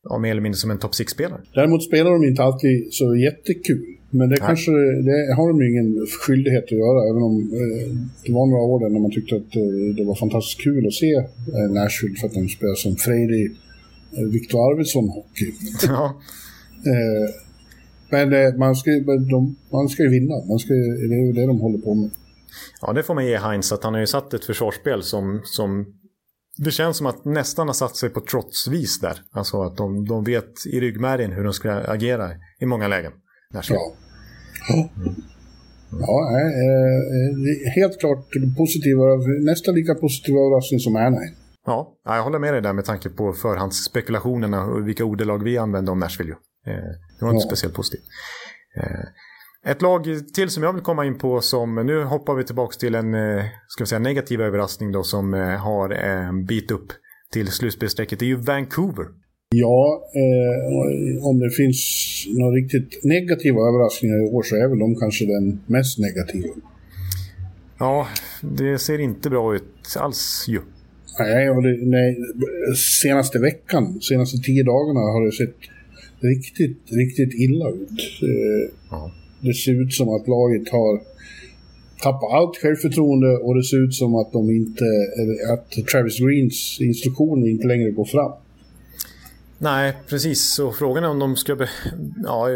[0.04, 1.42] Ja, mer eller mindre som en topp 6-spelare.
[1.54, 3.98] Däremot spelar de inte alltid så jättekul.
[4.10, 4.48] Men det Nej.
[4.48, 4.72] kanske,
[5.10, 7.88] det har de ingen skyldighet att göra, även om eh,
[8.26, 10.94] det var några år där när man tyckte att eh, det var fantastiskt kul att
[10.94, 11.14] se
[11.58, 13.46] eh, Nashville för att de spelar som frejdig
[14.18, 15.50] eh, Viktor Arvidsson-hockey.
[15.88, 16.06] Ja.
[16.92, 17.30] Eh,
[18.10, 18.92] men eh, man, ska,
[19.32, 20.74] de, man ska ju vinna, man ska,
[21.10, 22.10] det är ju det de håller på med.
[22.82, 25.86] Ja, det får man ge Heinz, att han har ju satt ett försvarsspel som, som
[26.58, 29.22] det känns som att nästan har satt sig på trotsvis där.
[29.32, 32.30] Alltså att de, de vet i ryggmärgen hur de ska agera
[32.60, 33.12] i många lägen.
[33.54, 33.62] Ja.
[34.70, 35.16] Ja, mm.
[35.92, 38.26] ja eh, helt klart
[38.58, 39.04] positiva,
[39.46, 41.36] nästan lika positiva överraskning som Anaheim.
[41.66, 45.92] Ja, jag håller med dig där med tanke på förhandsspekulationerna och vilka ordelag vi använde
[45.92, 46.36] om Nashville.
[46.68, 46.74] Eh,
[47.20, 47.48] det var inte ja.
[47.48, 48.04] speciellt positivt.
[48.78, 49.06] Eh,
[49.66, 50.04] ett lag
[50.34, 53.46] till som jag vill komma in på som, nu hoppar vi tillbaka till en eh,
[53.68, 56.88] ska vi säga, negativ överraskning då som har en bit upp
[57.34, 58.20] till slutspelsstrecket.
[58.20, 59.06] Det är ju Vancouver.
[59.56, 61.80] Ja, eh, om det finns
[62.28, 66.54] några riktigt negativa överraskningar i år så är väl de kanske den mest negativa.
[67.80, 68.08] Ja,
[68.42, 70.62] det ser inte bra ut alls ju.
[71.20, 72.18] Nej, och det, nej,
[73.02, 75.56] senaste veckan, senaste tio dagarna har det sett
[76.20, 78.00] riktigt, riktigt illa ut.
[78.22, 79.12] Eh, ja.
[79.40, 81.02] Det ser ut som att laget har
[82.04, 84.86] tappat allt självförtroende och det ser ut som att de inte,
[85.54, 88.32] att Travis Greens instruktioner inte längre går fram.
[89.60, 90.60] Nej, precis.
[90.60, 91.56] Och frågan är om de ska...
[91.56, 91.70] Be...
[92.24, 92.48] Ja,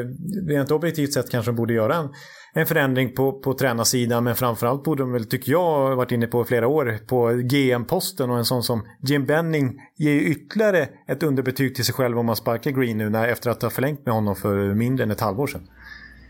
[0.47, 2.09] rent objektivt sett kanske de borde göra en,
[2.53, 4.23] en förändring på, på tränarsidan.
[4.23, 8.29] Men framförallt borde de väl, tycker jag, varit inne på flera år, på GM-posten.
[8.29, 12.25] Och en sån som Jim Benning ger ju ytterligare ett underbetyg till sig själv om
[12.25, 15.21] man sparkar Green nu när, efter att ha förlängt med honom för mindre än ett
[15.21, 15.67] halvår sedan.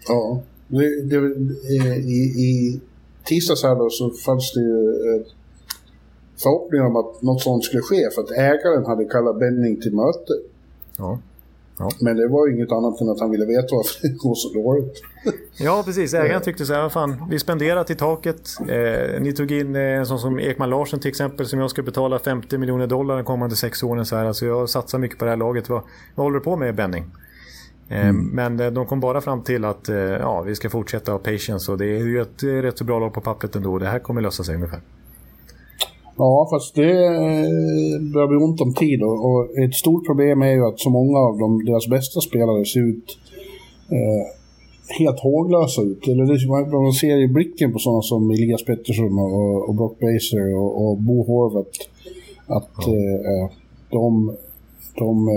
[0.08, 1.18] Ja, det, det,
[1.96, 2.82] i, i
[3.24, 5.22] tisdags här då så fanns det ju eh,
[6.44, 10.34] förhoppningar om att något sånt skulle ske för att ägaren hade kallat Benning till möte.
[10.98, 11.20] Ja.
[11.82, 11.90] Ja.
[12.00, 15.02] Men det var inget annat än att han ville veta varför det går så dåligt.
[15.58, 16.14] Ja, precis.
[16.14, 18.50] Ägaren tyckte så här, fan, vi spenderar till taket.
[18.60, 21.82] Eh, ni tog in eh, en sån som Ekman Larsson till exempel, som jag ska
[21.82, 24.06] betala 50 miljoner dollar de kommande sex åren.
[24.06, 24.26] Så här.
[24.26, 25.70] Alltså, jag satsar mycket på det här laget.
[25.70, 25.82] Vad,
[26.16, 27.06] vad håller du på med, Benning?
[27.92, 28.26] Eh, mm.
[28.26, 31.72] Men eh, de kom bara fram till att eh, ja, vi ska fortsätta ha patience
[31.72, 33.78] och det är ju ett rätt så bra lag på pappret ändå.
[33.78, 34.82] Det här kommer lösa sig ungefär.
[36.18, 36.94] Ja, fast det
[38.14, 41.38] börjar bli ont om tid och, ett stort problem är ju att så många av
[41.38, 43.18] dem, deras bästa spelare ser ut
[43.90, 44.26] eh,
[45.00, 46.08] helt håglösa ut.
[46.08, 50.56] Eller det man ser i blicken på sådana som Elias Pettersson och, och Brock Baser
[50.56, 51.80] och, och Bo Horvath.
[52.48, 52.94] Att ja.
[52.94, 53.50] eh,
[53.90, 54.36] de,
[54.98, 55.30] de,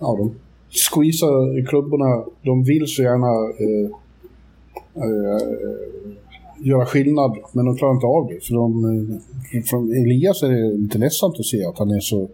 [0.00, 0.34] ja, de
[0.72, 2.24] squeezar klubborna.
[2.42, 3.32] De vill så gärna
[3.64, 3.90] eh,
[4.96, 5.72] eh
[6.64, 8.46] göra skillnad, men de klarar inte av det.
[8.46, 9.20] För de,
[9.70, 12.30] från Elias är det lite ledsamt att se att han är så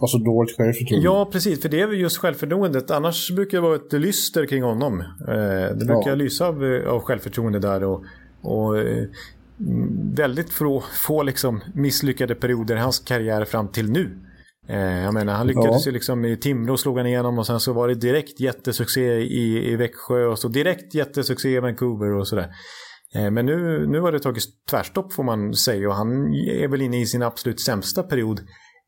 [0.00, 1.04] har så dåligt självförtroende.
[1.04, 1.62] Ja, precis.
[1.62, 2.90] För det är väl just självförtroendet.
[2.90, 5.00] Annars brukar det vara ett lyster kring honom.
[5.00, 6.14] Eh, det brukar ja.
[6.14, 7.84] lysa av, av självförtroende där.
[7.84, 8.04] Och,
[8.40, 9.04] och eh,
[10.14, 14.10] väldigt få, få liksom misslyckade perioder i hans karriär fram till nu.
[14.68, 15.90] Eh, jag menar, han lyckades ja.
[15.90, 19.72] ju liksom i Timrå slog han igenom och sen så var det direkt jättesuccé i,
[19.72, 22.50] i Växjö och så direkt jättesuccé i Vancouver och sådär.
[23.14, 26.82] Eh, men nu, nu har det tagit tvärstopp får man säga och han är väl
[26.82, 28.40] inne i sin absolut sämsta period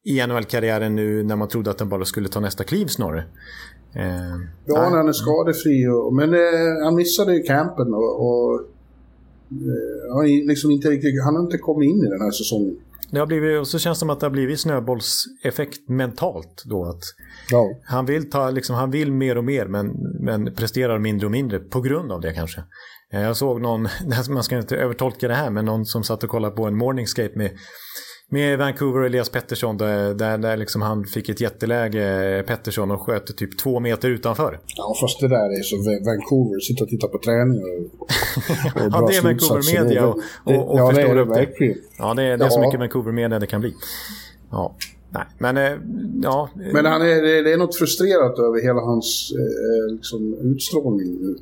[0.04, 3.24] i NHL-karriären nu när man trodde att han bara skulle ta nästa kliv snarare.
[3.94, 5.86] Eh, ja, när han är skadefri.
[5.86, 8.60] Och, men eh, han missade ju campen och, och
[9.50, 12.76] eh, han, liksom inte riktigt, han har inte kommit in i den här säsongen.
[13.10, 16.84] Det har blivit, och så känns det som att det har blivit snöbollseffekt mentalt då.
[16.84, 17.02] Att
[17.50, 17.70] ja.
[17.84, 19.86] han, vill ta, liksom, han vill mer och mer men,
[20.20, 22.64] men presterar mindre och mindre på grund av det kanske.
[23.12, 23.88] Eh, jag såg någon,
[24.30, 27.32] man ska inte övertolka det här, men någon som satt och kollade på en morningscape
[27.34, 27.50] med,
[28.30, 33.00] med Vancouver och Elias Pettersson där, där, där liksom han fick ett jätteläge, Pettersson, och
[33.00, 34.60] sköt typ två meter utanför.
[34.76, 35.76] Ja, fast det där är så
[36.10, 37.64] Vancouver, sitta och titta på träningar
[37.98, 41.74] och, och Ja, det är Vancouver Media och, och, och ja, förstår upp det.
[41.98, 42.50] Ja, det är, det är ja.
[42.50, 43.74] så mycket Vancouver Media det kan bli.
[44.50, 44.74] Ja,
[45.10, 45.78] nej, men eh,
[46.22, 46.50] ja.
[46.54, 51.36] Men han är, det är något frustrerat över hela hans eh, liksom, utstrålning nu.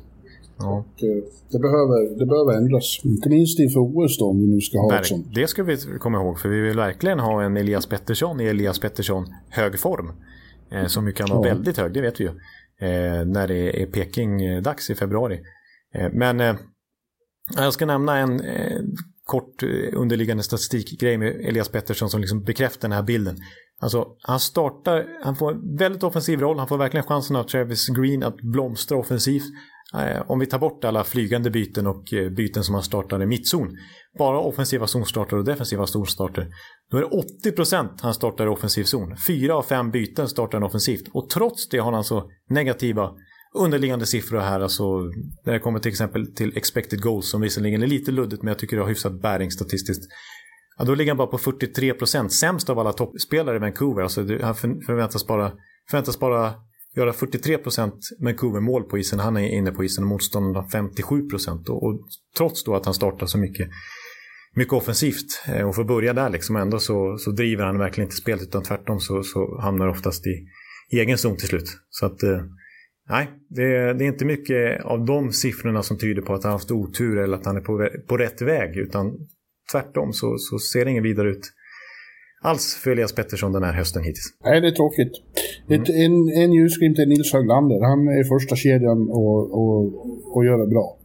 [0.59, 0.77] Ja.
[0.77, 2.99] Och, eh, det, behöver, det behöver ändras.
[3.03, 5.35] Inte minst inför OS då, om vi nu ska ha ett sånt.
[5.35, 8.79] Det ska vi komma ihåg, för vi vill verkligen ha en Elias Pettersson i Elias
[8.79, 10.11] Pettersson hög form.
[10.71, 11.53] Eh, som ju kan vara ja.
[11.53, 12.29] väldigt hög, det vet vi ju.
[12.87, 15.39] Eh, när det är Peking-dags i februari.
[15.95, 16.55] Eh, men eh,
[17.55, 18.81] jag ska nämna en eh,
[19.25, 23.37] kort underliggande statistikgrej med Elias Pettersson som liksom bekräftar den här bilden.
[23.79, 27.87] Alltså, han startar, han får en väldigt offensiv roll, han får verkligen chansen av Travis
[27.87, 29.43] Green att blomstra offensivt.
[29.93, 33.25] Eh, om vi tar bort alla flygande byten och eh, byten som han startar i
[33.25, 33.77] mittzon,
[34.17, 36.47] bara offensiva zonstarter och defensiva zonstarter,
[36.91, 39.17] då är det 80% han startar i offensiv zon.
[39.27, 43.11] Fyra av fem byten startar han offensivt och trots det har han alltså negativa
[43.55, 44.59] underliggande siffror här.
[44.59, 44.83] Alltså,
[45.45, 48.59] när det kommer till exempel till expected goals som visserligen är lite luddigt men jag
[48.59, 50.03] tycker det har hyfsat bäring statistiskt.
[50.77, 51.93] Ja, då ligger han bara på 43
[52.29, 54.01] sämst av alla toppspelare i Vancouver.
[54.01, 55.51] Alltså, han förväntas bara,
[55.89, 56.53] förväntas bara
[56.97, 57.57] göra 43
[58.19, 59.19] Vancouver-mål på isen.
[59.19, 61.27] Han är inne på isen och motståndarna 57
[61.67, 61.99] och, och
[62.37, 63.69] trots då att han startar så mycket,
[64.55, 68.15] mycket offensivt eh, och får börja där liksom ändå så, så driver han verkligen inte
[68.15, 70.47] spelet utan tvärtom så, så hamnar oftast i,
[70.89, 71.77] i egen zon till slut.
[71.89, 72.41] Så att eh,
[73.09, 76.57] Nej, det, det, är inte mycket av de siffrorna som tyder på att han har
[76.57, 78.77] haft otur eller att han är på, på rätt väg.
[78.77, 79.13] Utan
[79.71, 81.51] tvärtom så, så ser det inget vidare ut
[82.41, 84.33] alls för Elias Pettersson den här hösten hittills.
[84.43, 85.11] Nej, det är tråkigt.
[85.67, 85.81] Mm.
[85.81, 87.81] Ett, en, en ljusglimt är Nils Höglander.
[87.81, 89.79] Han är första kedjan och, och,
[90.35, 90.97] och gör det bra.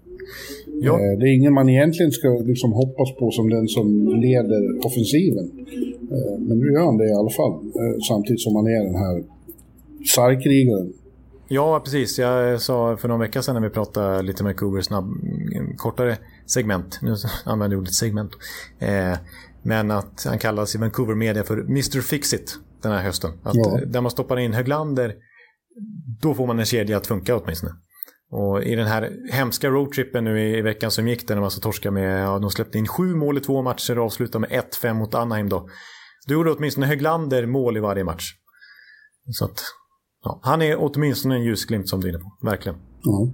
[0.80, 0.93] Ja.
[0.93, 5.51] Eh, det är ingen man egentligen ska liksom hoppas på som den som leder offensiven.
[6.14, 7.53] Eh, men nu gör han det i alla fall.
[7.53, 9.22] Eh, samtidigt som han är den här
[10.14, 10.93] sargkrigaren
[11.55, 12.18] Ja, precis.
[12.18, 15.05] Jag sa för någon vecka sedan när vi pratade lite med Cougar snabb,
[15.76, 16.16] kortare
[16.47, 16.99] segment.
[17.03, 17.14] Nu
[17.45, 18.33] använder jag ordet segment.
[18.78, 19.12] Eh,
[19.63, 23.31] men att han kallas i Vancouver Media för Mr Fixit den här hösten.
[23.43, 23.81] Att ja.
[23.87, 25.15] Där man stoppar in Höglander,
[26.21, 27.73] då får man en kedja att funka åtminstone.
[28.31, 31.95] Och i den här hemska roadtrippen nu i veckan som gick där man så torskade
[31.95, 35.15] med, ja, de släppte in sju mål i två matcher och avslutade med 1-5 mot
[35.15, 35.69] Anaheim då.
[36.29, 38.33] Då gjorde åtminstone Höglander mål i varje match.
[39.31, 39.61] Så att
[40.25, 42.47] Ja, han är åtminstone en ljusglimt som du är inne på.
[42.47, 42.79] Verkligen.
[43.03, 43.29] Ja.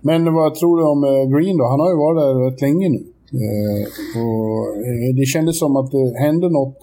[0.00, 1.64] Men vad tror du om eh, Green då?
[1.64, 3.13] Han har ju varit där rätt länge nu.
[3.34, 3.86] Eh,
[4.22, 6.78] och eh, det kändes som att det hände något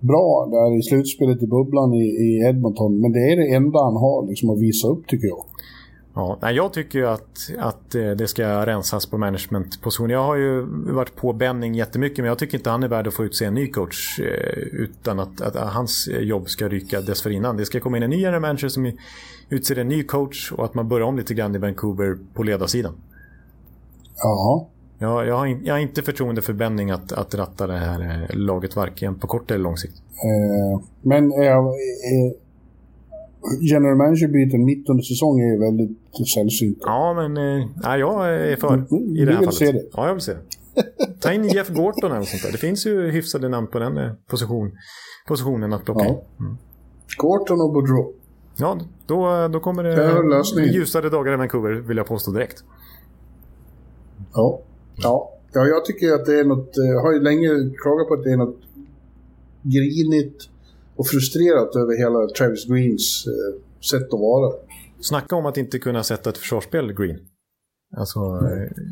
[0.00, 3.00] bra där i slutspelet i bubblan i, i Edmonton.
[3.00, 5.44] Men det är det enda han har liksom, att visa upp tycker jag.
[6.14, 10.10] Ja, jag tycker ju att, att eh, det ska rensas på managementposition.
[10.10, 13.14] Jag har ju varit på Benning jättemycket men jag tycker inte han är värd att
[13.14, 14.20] få utse en ny coach
[14.72, 17.56] utan att, att hans jobb ska ryka dessförinnan.
[17.56, 18.92] Det ska komma in en ny manager som
[19.48, 22.92] utser en ny coach och att man börjar om lite grann i Vancouver på ledarsidan.
[24.16, 24.68] Ja.
[25.02, 28.36] Jag, jag, har, jag har inte förtroende för Benning att, att ratta det här eh,
[28.36, 29.94] laget varken på kort eller lång sikt.
[29.98, 31.58] Eh, men eh,
[33.60, 35.98] general manager-byten mitt under säsong är väldigt
[36.34, 36.78] sällsynt.
[36.80, 39.54] Ja, men äh, jag är för mm, i det här vill fallet.
[39.54, 39.84] Se det.
[39.92, 40.40] Ja, jag vill se det.
[41.20, 42.52] Ta in Jeff Gorton eller sånt där.
[42.52, 44.72] Det finns ju hyfsade namn på den eh, position,
[45.28, 46.10] positionen att plocka ja.
[46.10, 46.16] in.
[46.46, 46.56] Mm.
[47.16, 48.12] Gorton och Boudreau.
[48.56, 52.64] Ja, då, då kommer det, det ljusare dagar i Vancouver vill jag påstå direkt.
[54.32, 54.60] Ja.
[55.02, 55.32] Ja.
[55.52, 56.70] ja, jag tycker att det är något...
[56.74, 57.48] Jag har ju länge
[57.82, 58.60] klagat på att det är något
[59.62, 60.48] grinigt
[60.96, 64.52] och frustrerat över hela Travis Greens eh, sätt att vara.
[65.00, 67.18] Snacka om att inte kunna sätta ett försvarsspel, Green.
[67.96, 68.20] Alltså,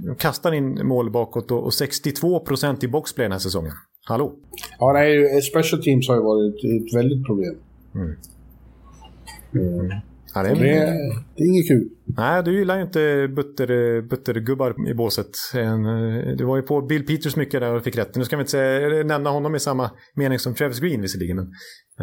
[0.06, 3.72] de kastar in mål bakåt och 62% i boxplay den här säsongen.
[4.06, 4.32] Hallå?
[4.78, 7.54] Ja, nej, special teams har ju varit ett väldigt problem.
[7.94, 8.16] Mm.
[9.54, 9.90] Mm.
[10.38, 10.64] Ja, det, är...
[10.64, 10.86] Det, är,
[11.36, 11.88] det, är inget kul.
[12.04, 15.30] Nej, du gillar ju inte butter, buttergubbar i båset.
[16.36, 18.16] Du var ju på Bill Peters mycket där och fick rätt.
[18.16, 21.36] Nu ska vi inte säga, nämna honom i samma mening som Travis Green visserligen.
[21.36, 21.48] Men,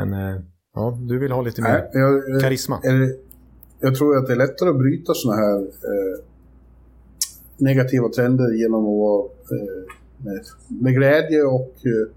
[0.10, 0.42] men eh,
[0.74, 2.80] ja, du vill ha lite mer Nej, jag, karisma.
[2.84, 3.10] Jag,
[3.80, 6.24] jag tror att det är lättare att bryta sådana här eh,
[7.58, 9.84] negativa trender genom att vara eh,
[10.18, 10.44] med,
[10.82, 12.08] med, glädje och, eh,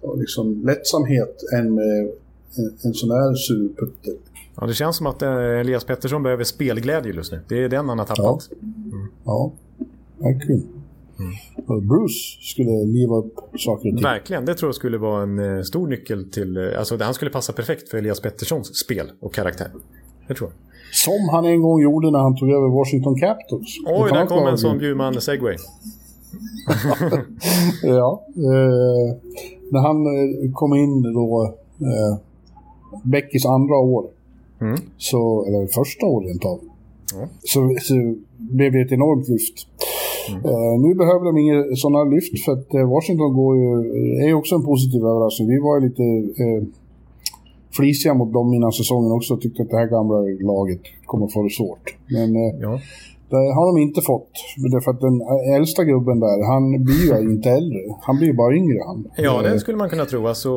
[0.00, 2.00] och liksom lättsamhet än med
[2.58, 4.14] en, en sån här surputter.
[4.60, 7.40] Ja, det känns som att eh, Elias Pettersson behöver spelglädje just nu.
[7.48, 8.48] Det är den han har tappat.
[8.50, 8.56] Ja,
[8.92, 9.08] mm.
[9.24, 9.52] ja
[10.18, 10.62] verkligen.
[11.18, 11.88] Mm.
[11.88, 14.02] Bruce skulle liva upp saker och ting.
[14.02, 16.56] Verkligen, det tror jag skulle vara en eh, stor nyckel till...
[16.56, 19.70] Eh, alltså han skulle passa perfekt för Elias Petterssons spel och karaktär.
[20.28, 20.58] Det tror jag.
[20.92, 23.76] Som han en gång gjorde när han tog över Washington Capitals.
[23.86, 25.56] Oj, där kom en sån Bjurman segway.
[27.82, 28.24] ja.
[28.36, 29.16] Eh,
[29.70, 30.06] när han
[30.52, 32.18] kom in då, eh,
[33.02, 34.10] Beckys andra år,
[34.60, 34.76] mm.
[34.96, 36.60] så, eller första året rent av,
[37.14, 37.28] mm.
[37.40, 37.94] så, så
[38.38, 39.58] blev det ett enormt lyft.
[40.30, 40.44] Mm.
[40.44, 43.70] Uh, nu behöver de inga sådana lyft för att uh, Washington går ju,
[44.22, 45.48] är ju också en positiv överraskning.
[45.48, 46.02] Vi var ju lite
[46.42, 46.62] uh,
[47.76, 50.18] flisiga mot dem innan säsongen också och tyckte att det här gamla
[50.52, 51.96] laget kommer få det svårt.
[52.08, 52.80] Men eh, Ja.
[53.30, 54.30] det har de inte fått.
[54.72, 55.20] Därför att den
[55.56, 57.78] äldsta gubben där, han blir ju inte äldre.
[58.00, 59.06] Han blir bara yngre han.
[59.16, 60.26] Ja, det skulle man kunna tro.
[60.26, 60.50] Alltså,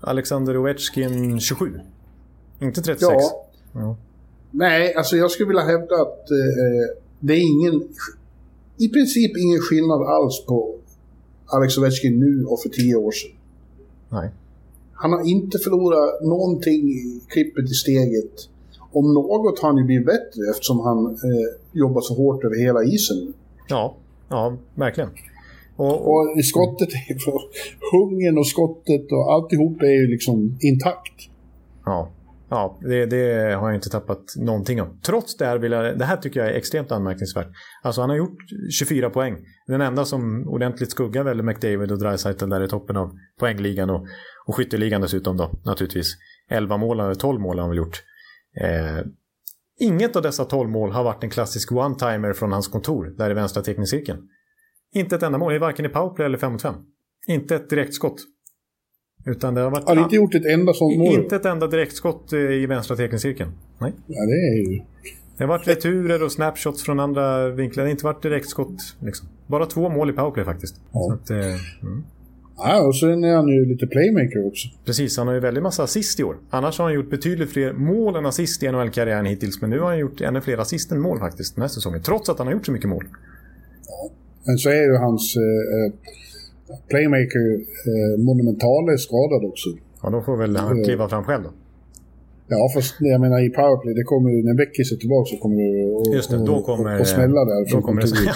[0.00, 1.66] Alexander Ovechkin 27.
[2.64, 3.00] Inte 36.
[3.02, 3.46] Ja.
[3.72, 3.96] Ja.
[4.50, 7.88] Nej, alltså jag skulle vilja hävda att eh, det är ingen...
[8.78, 10.74] I princip ingen skillnad alls på
[11.46, 13.30] Alex Ovechkin nu och för tio år sedan.
[14.08, 14.30] Nej.
[14.92, 18.48] Han har inte förlorat någonting i klippet i steget.
[18.92, 22.84] Om något har han ju blivit bättre eftersom han eh, jobbar så hårt över hela
[22.84, 23.34] isen.
[23.68, 23.96] Ja,
[24.28, 25.10] ja verkligen.
[25.76, 26.88] Och, och, Och skottet,
[27.92, 31.28] hungern och skottet och alltihop är ju liksom intakt.
[31.84, 32.08] ja,
[32.48, 35.00] ja det, det har jag inte tappat någonting om.
[35.00, 37.48] Trots det här, vill jag, det här tycker jag är extremt anmärkningsvärt.
[37.82, 38.38] Alltså han har gjort
[38.78, 39.36] 24 poäng.
[39.66, 44.06] Den enda som ordentligt skuggar väl McDavid och Dreisaitl där i toppen av poängligan och,
[44.46, 46.14] och skytteligan dessutom då naturligtvis.
[46.50, 48.02] 11 mål, eller 12 mål har han väl gjort.
[48.60, 49.06] Eh,
[49.78, 53.34] inget av dessa 12 mål har varit en klassisk one-timer från hans kontor där i
[53.34, 54.18] vänstra teckningscirkeln.
[54.94, 56.74] Inte ett enda mål, varken i powerplay eller 5 mot 5.
[57.26, 58.16] Inte ett direktskott.
[59.24, 59.88] Utan det har varit...
[59.88, 61.14] Har inte gjort ett enda sånt mål.
[61.14, 63.50] Inte ett enda direktskott eh, i vänstra teckningscirkeln.
[63.78, 63.92] Nej.
[64.06, 64.80] Ja, det är ju...
[65.36, 67.84] Det har varit returer och snapshots från andra vinklar.
[67.84, 68.96] Det har inte varit direktskott.
[69.00, 69.28] Liksom.
[69.46, 70.80] Bara två mål i powerplay faktiskt.
[70.92, 71.14] Ja.
[71.14, 71.36] Att, eh,
[71.82, 72.04] mm.
[72.56, 74.68] Ja, och sen är han ju lite playmaker också.
[74.84, 76.36] Precis, han har ju väldigt massa assist i år.
[76.50, 79.60] Annars har han gjort betydligt fler mål än assist i NHL-karriären hittills.
[79.60, 82.02] Men nu har han gjort ännu fler assist än mål faktiskt den här säsongen.
[82.02, 83.04] Trots att han har gjort så mycket mål.
[84.46, 85.92] Men så är ju hans eh,
[86.88, 87.46] playmaker
[87.90, 89.68] eh, monumentale skadad också.
[90.02, 91.50] Ja, då får väl han kliva fram själv då.
[92.48, 95.56] Ja, fast jag menar i powerplay, det kommer ju, när Beckis är tillbaka så kommer
[95.56, 97.00] det att Just det, då kommer...
[97.00, 98.34] och, smälla där Då, kommer det, ja,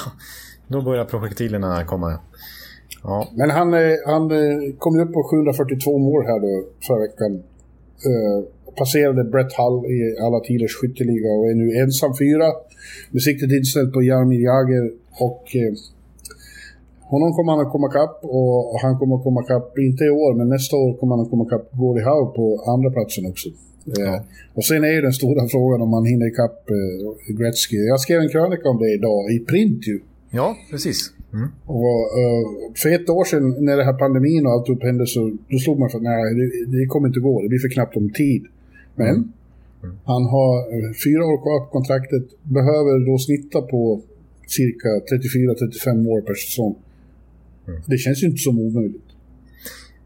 [0.68, 2.18] då börjar projektilerna komma.
[3.02, 7.00] Ja, Men han, eh, han eh, kom ju upp på 742 mål här då förra
[7.06, 7.32] veckan.
[8.08, 8.38] Eh,
[8.78, 12.46] passerade Brett Hull i alla tiders skytteliga och är nu ensam fyra.
[13.10, 14.84] Med siktet inställt på Jaromir Jagr
[15.28, 15.72] och eh,
[17.12, 20.34] honom kommer han att komma kapp och han kommer att komma kapp, inte i år,
[20.38, 23.48] men nästa år kommer han att komma kapp Gordie Howe på andra platsen också.
[23.98, 24.18] Eh,
[24.54, 27.76] och sen är ju den stora frågan om han hinner ikapp eh, Gretzky.
[27.76, 30.00] Jag skrev en krönika om det idag, i print ju.
[30.30, 30.98] ja precis.
[31.32, 31.48] Mm.
[31.66, 32.44] Och, eh,
[32.82, 35.78] för ett år sedan när det här pandemin och allt upp hände så då slog
[35.78, 36.46] man för att nej, det,
[36.76, 37.42] det kommer inte gå.
[37.42, 38.42] Det blir för knappt om tid.
[38.94, 39.32] Men
[40.04, 42.24] han har eh, fyra år kvar på kontraktet.
[42.42, 44.00] Behöver då snitta på
[44.58, 46.74] cirka 34-35 år per säsong.
[47.86, 49.04] Det känns ju inte som omöjligt.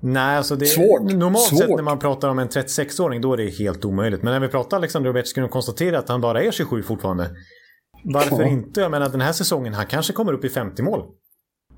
[0.01, 1.03] Nej, alltså det, Svårt.
[1.03, 1.59] Normalt Svårt.
[1.59, 4.23] sett när man pratar om en 36-åring då är det helt omöjligt.
[4.23, 7.31] Men när vi pratar Alexander Ovechkin och konstaterar att han bara är 27 fortfarande.
[8.05, 8.49] Varför Ja.
[8.49, 8.81] inte?
[8.81, 11.03] Jag menar den här säsongen, han kanske kommer upp i 50 mål.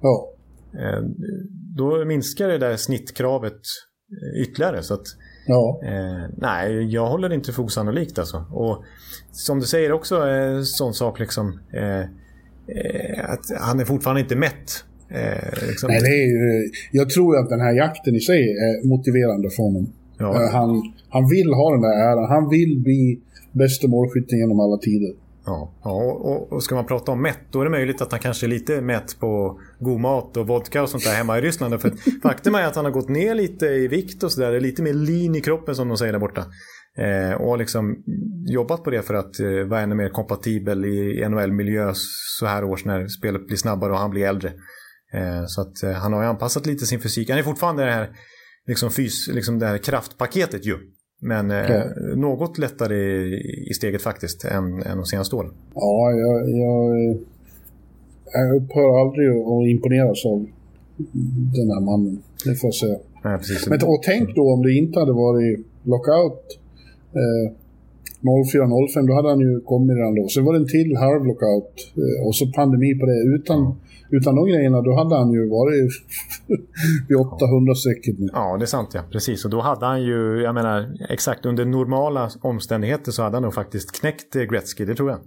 [0.00, 0.30] Ja,
[0.78, 1.00] Eh,
[1.76, 4.82] Då minskar det där snittkravet eh, ytterligare.
[4.82, 5.06] Så att,
[5.46, 5.80] ja.
[5.84, 8.44] eh, nej, jag håller det inte för osannolikt alltså.
[8.50, 8.84] Och
[9.32, 11.60] som du säger också, en sån sak liksom.
[11.72, 14.84] Eh, eh, att han är fortfarande inte mätt.
[15.14, 15.86] Eh, liksom.
[15.90, 19.62] Nej, det är ju, jag tror att den här jakten i sig är motiverande för
[19.62, 19.92] honom.
[20.18, 20.42] Ja.
[20.42, 20.70] Eh, Han,
[21.08, 22.28] han vill ha den där äran.
[22.28, 23.20] Han vill bli
[23.52, 25.12] bästa målskytten genom alla tider.
[25.46, 28.20] Ja, ja och, och, ska man prata om mätt, då är det möjligt att han
[28.20, 31.80] kanske är lite mätt på god mat och vodka och sånt där hemma i Ryssland.
[31.80, 31.92] För
[32.22, 35.34] faktum är att han har gått ner lite i vikt och sådär, lite mer lean
[35.34, 36.44] i kroppen som de säger där borta.
[36.98, 37.96] Eh, och liksom
[38.46, 41.92] jobbat på det för att eh, vara ännu mer kompatibel i NHL-miljö
[42.38, 44.52] så här års när spelet blir snabbare och han blir äldre.
[45.14, 47.30] Eh, så att eh, han har ju anpassat lite sin fysik.
[47.30, 48.08] Han är fortfarande det här,
[48.66, 50.74] liksom fys, liksom det här kraftpaketet ju.
[51.20, 51.84] Men eh, Ja.
[52.16, 52.96] något lättare
[53.70, 55.52] i, steget faktiskt än, än de senaste åren.
[55.74, 57.16] Ja, jag, jag,
[58.32, 60.46] jag upphör aldrig att imponeras av
[61.56, 62.22] den här mannen.
[62.44, 62.98] Det får jag säga.
[63.24, 63.38] Nej.
[63.68, 66.58] Men och tänk då om det inte hade varit lockout
[67.12, 67.52] eh,
[68.22, 70.28] 04-05, då hade han ju kommit redan då.
[70.28, 73.20] Sen var det en till halv lockout eh, och så pandemi på det.
[73.36, 73.58] Utan,
[74.10, 75.92] utan de grejerna, då hade han ju varit
[77.08, 78.28] vid 800-strecket nu.
[78.32, 79.02] Ja, det är sant ja.
[79.12, 79.44] Precis.
[79.44, 83.54] Och då hade han ju, jag menar, exakt under normala omständigheter så hade han nog
[83.54, 85.20] faktiskt knäckt eh, Gretzky, det tror jag.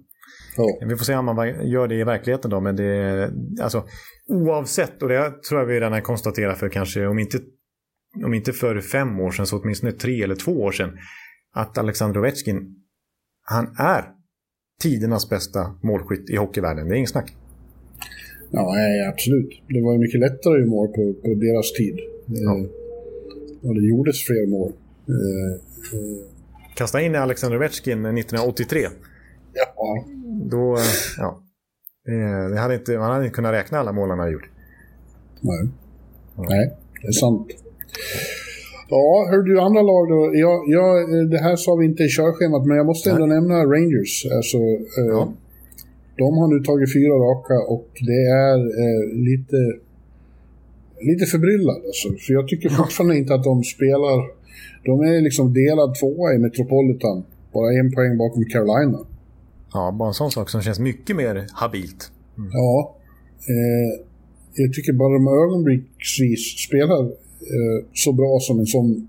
[0.58, 0.88] Ja.
[0.88, 3.84] Vi får se om man gör det i verkligheten då, men det, alltså
[4.28, 7.38] oavsett, och det tror jag vi redan har konstaterat för kanske, om inte,
[8.26, 10.98] om inte för fem år sedan, så åtminstone tre eller två år sedan,
[11.54, 12.76] att Alexander Ovechkin,
[13.44, 14.06] han är
[14.82, 16.88] tidernas bästa målskytt i hockeyvärlden.
[16.88, 17.36] Det är inget snack.
[18.52, 19.62] Ja, nej, absolut.
[19.68, 22.00] Det var ju mycket lättare mål på, på deras tid.
[22.26, 22.58] Ja.
[22.58, 22.66] Eh,
[23.70, 24.72] och det gjordes fler mål.
[25.08, 25.54] Eh,
[26.00, 26.18] eh,
[26.76, 28.80] Kasta in Alexander Ovechkin 1983.
[29.54, 30.06] ja,
[30.52, 30.78] Då,
[31.18, 31.42] ja.
[32.54, 34.50] Det, hade inte, man hade inte kunnat räkna alla mål han hade gjort.
[35.42, 35.68] nej.
[36.50, 37.48] Nej, det är sant.
[38.90, 40.32] Ja, hör du andra lag då?
[40.34, 40.86] Ja, ja,
[41.32, 43.36] det här sa vi inte i körschemat, men jag måste ändå Nej.
[43.36, 44.26] nämna Rangers.
[44.36, 44.58] Alltså,
[44.98, 45.34] ja.
[46.18, 49.60] De har nu tagit fyra raka och det är eh, lite,
[51.10, 51.82] lite förbryllad.
[51.86, 52.08] Alltså.
[52.10, 54.38] För jag tycker fortfarande inte att de spelar...
[54.86, 57.24] De är liksom delad tvåa i Metropolitan.
[57.54, 59.00] Bara en poäng bakom Carolina.
[59.74, 62.12] Ja, bara en sån sak som känns mycket mer habilt.
[62.38, 62.50] Mm.
[62.54, 62.96] Ja.
[63.50, 64.06] Eh,
[64.54, 67.04] jag tycker bara de ögonblicksvis spelar
[67.56, 69.08] eh, så bra som en sån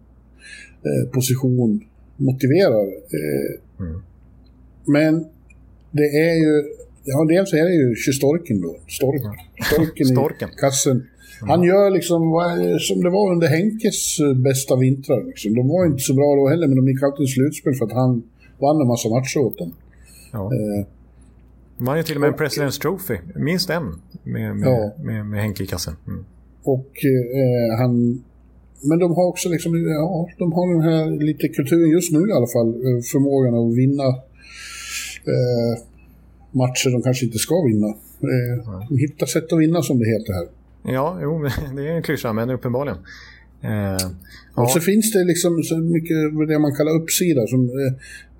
[0.82, 1.84] eh, position
[2.16, 2.86] motiverar.
[2.86, 4.02] Eh, mm.
[4.84, 5.24] Men
[5.90, 6.64] det är ju,
[7.12, 9.22] ja dels är det ju Storken då, Stork,
[9.72, 10.48] Storken, Storken.
[10.48, 11.06] i kassen.
[11.40, 12.22] Han gör liksom
[12.80, 15.24] som det var under Henkes eh, bästa vintrar.
[15.24, 15.54] Liksom.
[15.54, 17.92] De var inte så bra då heller, men de gick alltid i slutspel för att
[17.92, 18.22] han
[18.58, 19.72] vann en massa matcher åt dem.
[20.32, 20.44] Ja.
[20.44, 20.86] Eh,
[21.78, 23.84] de har ju till och med en President's Trophy, minst en,
[24.22, 24.92] med, med, ja.
[25.04, 25.94] med, med Henke i kassen.
[26.06, 26.24] Mm.
[26.62, 28.22] Och eh, han...
[28.82, 32.32] Men de har också liksom, ja, de har den här lite kulturen just nu i
[32.32, 34.08] alla fall, eh, förmågan att vinna
[35.32, 35.72] eh,
[36.50, 37.86] matcher de kanske inte ska vinna.
[37.86, 40.46] Eh, de hittar sätt att vinna som det heter här.
[40.94, 41.42] Ja, jo,
[41.76, 42.98] det är en klyscha, men uppenbarligen.
[43.62, 44.06] Eh,
[44.54, 44.68] och ja.
[44.68, 47.46] så finns det liksom så mycket det man kallar uppsida.
[47.46, 47.92] Som, eh,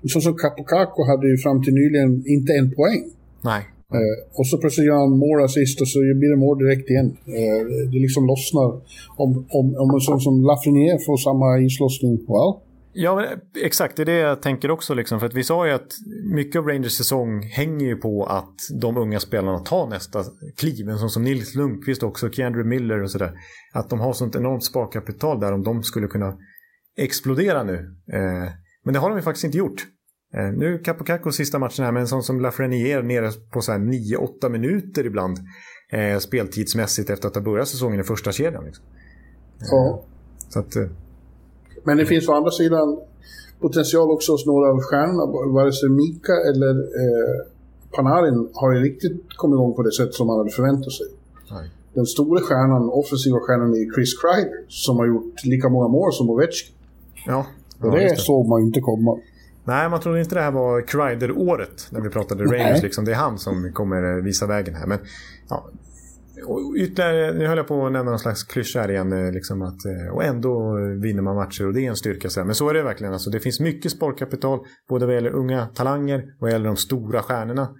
[0.07, 3.03] så som Capocaco hade ju fram till nyligen inte en poäng.
[3.41, 3.63] Nej.
[3.93, 7.17] Eh, och så plötsligt gör han mål assist och så blir det mål direkt igen.
[7.25, 8.69] Eh, det liksom lossnar.
[9.17, 12.53] Om, om, om en sån som Lafreniere får samma islossning, well.
[12.93, 13.95] Ja, men exakt.
[13.95, 14.93] Det är det jag tänker också.
[14.93, 15.19] Liksom.
[15.19, 15.91] För att vi sa ju att
[16.33, 20.23] mycket av Rangers säsong hänger ju på att de unga spelarna tar nästa
[20.57, 20.89] kliv.
[20.89, 23.33] En sån som Nils Lundqvist också, Keandre Miller och sådär.
[23.73, 26.37] Att de har sånt enormt sparkapital där om de skulle kunna
[26.97, 27.95] explodera nu.
[28.13, 28.51] Eh,
[28.83, 29.87] men det har de ju faktiskt inte gjort.
[30.33, 35.05] Eh, nu Capocacos sista matchen här med en sån som Lafreniere nere på 9-8 minuter
[35.05, 35.37] ibland
[35.91, 38.65] eh, speltidsmässigt efter att ha börjat säsongen i första kedjan.
[38.65, 38.85] Liksom.
[39.59, 40.03] Ja.
[40.49, 40.87] Så att, eh,
[41.83, 42.97] Men det finns å andra sidan
[43.61, 45.25] potential också hos några av stjärnorna.
[45.53, 47.45] Vare sig Mika eller eh,
[47.95, 51.07] Panarin har ju riktigt kommit igång på det sätt som man hade förväntat sig.
[51.51, 51.69] Nej.
[51.93, 56.29] Den stora stjärnan, offensiva stjärnan är Chris Kreider som har gjort lika många mål som
[56.29, 56.75] Ovechkin.
[57.27, 57.45] Ja.
[57.81, 59.17] Och det, det såg man inte komma.
[59.63, 62.83] Nej, man trodde inte det här var Kreider-året när vi pratade Rangers.
[62.83, 63.05] Liksom.
[63.05, 64.87] Det är han som kommer visa vägen här.
[64.87, 64.99] Men,
[65.49, 65.65] ja,
[66.45, 69.13] och ytterligare, nu höll jag på att nämna någon slags klyscha här igen.
[69.13, 72.29] Eh, liksom att, eh, och ändå vinner man matcher och det är en styrka.
[72.29, 73.13] Så Men så är det verkligen.
[73.13, 74.59] Alltså, det finns mycket sportkapital
[74.89, 77.75] både vad gäller unga talanger och vad gäller de stora stjärnorna.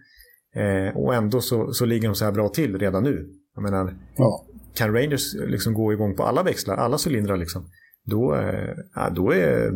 [0.56, 3.30] Eh, och ändå så, så ligger de så här bra till redan nu.
[3.56, 4.46] Jag menar, ja.
[4.76, 7.70] kan Rangers liksom gå igång på alla växlar, alla cylindrar liksom,
[8.06, 9.72] då, eh, då är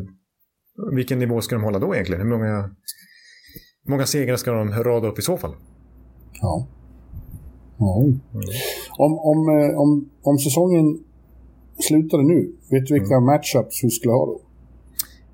[0.95, 2.21] vilken nivå ska de hålla då egentligen?
[2.21, 2.69] Hur många,
[3.87, 5.55] många segrar ska de rada upp i så fall?
[6.41, 6.67] Ja.
[7.79, 8.19] Mm.
[8.97, 10.99] Om, om, eh, om, om säsongen
[11.79, 13.25] slutade nu, vet du vilka mm.
[13.25, 14.39] matchups vi skulle ha då?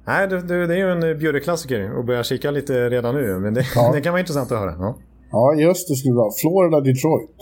[0.05, 3.39] Nej, det, det, det är ju en bjudeklassiker att börja kika lite redan nu.
[3.39, 3.91] Men det, ja.
[3.93, 4.75] det kan vara intressant att höra.
[4.79, 4.97] Ja,
[5.31, 6.31] ja just det skulle vara.
[6.41, 7.37] Florida, Detroit.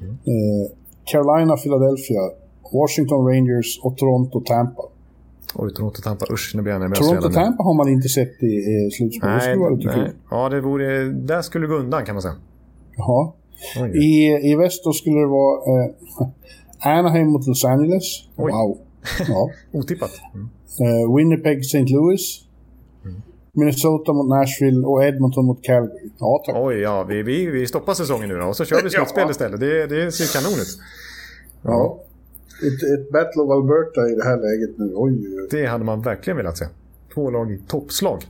[0.00, 0.12] Mm.
[0.12, 0.70] Eh,
[1.04, 2.20] Carolina, Philadelphia.
[2.72, 4.82] Washington Rangers och Toronto, Tampa.
[5.54, 6.26] Oj, Toronto-Tampa.
[6.32, 9.36] Usch, nu blir jag nervös Toronto-Tampa har man inte sett i eh, slutspelet.
[9.36, 10.10] Det skulle vara lite kul.
[10.30, 12.34] Ja, det vore, där skulle det gå undan kan man säga.
[12.96, 13.32] Jaha.
[13.94, 18.04] I, I väst då skulle det vara eh, Anaheim mot Los Angeles.
[18.36, 18.52] Oj.
[18.52, 18.78] Wow.
[19.28, 19.50] Ja.
[19.78, 20.10] Otippat.
[20.34, 20.48] Mm.
[20.80, 21.86] Eh, Winnipeg, St.
[21.92, 22.44] Louis.
[23.04, 23.22] Mm.
[23.52, 26.10] Minnesota mot Nashville och Edmonton mot Calgary.
[26.18, 26.56] Ja, tack.
[26.58, 27.04] Oj, ja.
[27.04, 29.30] Vi, vi, vi stoppar säsongen nu då och så kör vi slutspel ja.
[29.30, 29.60] istället.
[29.60, 30.78] Det, det ser kanon ut.
[31.62, 31.70] Ja.
[31.70, 31.98] ja
[32.66, 34.92] ett, ett Battle of Alberta i det här läget nu.
[34.94, 35.48] Oj, oj.
[35.50, 36.66] Det hade man verkligen velat se.
[37.14, 38.22] Två lag i toppslag.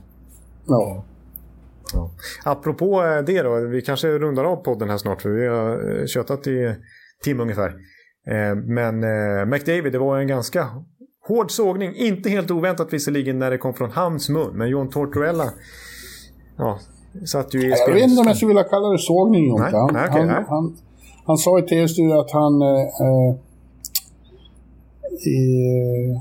[0.67, 1.03] Ja.
[1.93, 2.11] Ja.
[2.43, 6.05] Apropå eh, det då, vi kanske rundar av podden här snart för vi har eh,
[6.05, 6.75] tjötat i
[7.23, 7.69] timme ungefär.
[8.27, 8.99] Eh, men
[9.49, 10.67] McDavid, det var en ganska
[11.27, 11.95] hård sågning.
[11.95, 15.49] Inte helt oväntat visserligen när det kom från hans mun, men John Tortorella
[16.57, 16.79] ja,
[17.25, 19.77] satt ju i Jag vet inte om jag skulle vilja kalla det sågning, Jonte.
[19.77, 20.77] Han, okay, han, han,
[21.25, 23.35] han, sa i tv-studion att han eh,
[25.27, 25.39] i,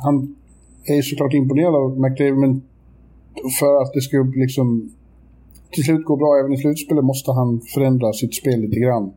[0.04, 0.36] han
[0.84, 2.62] är såklart imponerad av McDavid, men
[3.60, 4.92] för att det ska liksom
[5.72, 9.12] till slut gå bra även i slutspelet måste han förändra sitt spel lite grann.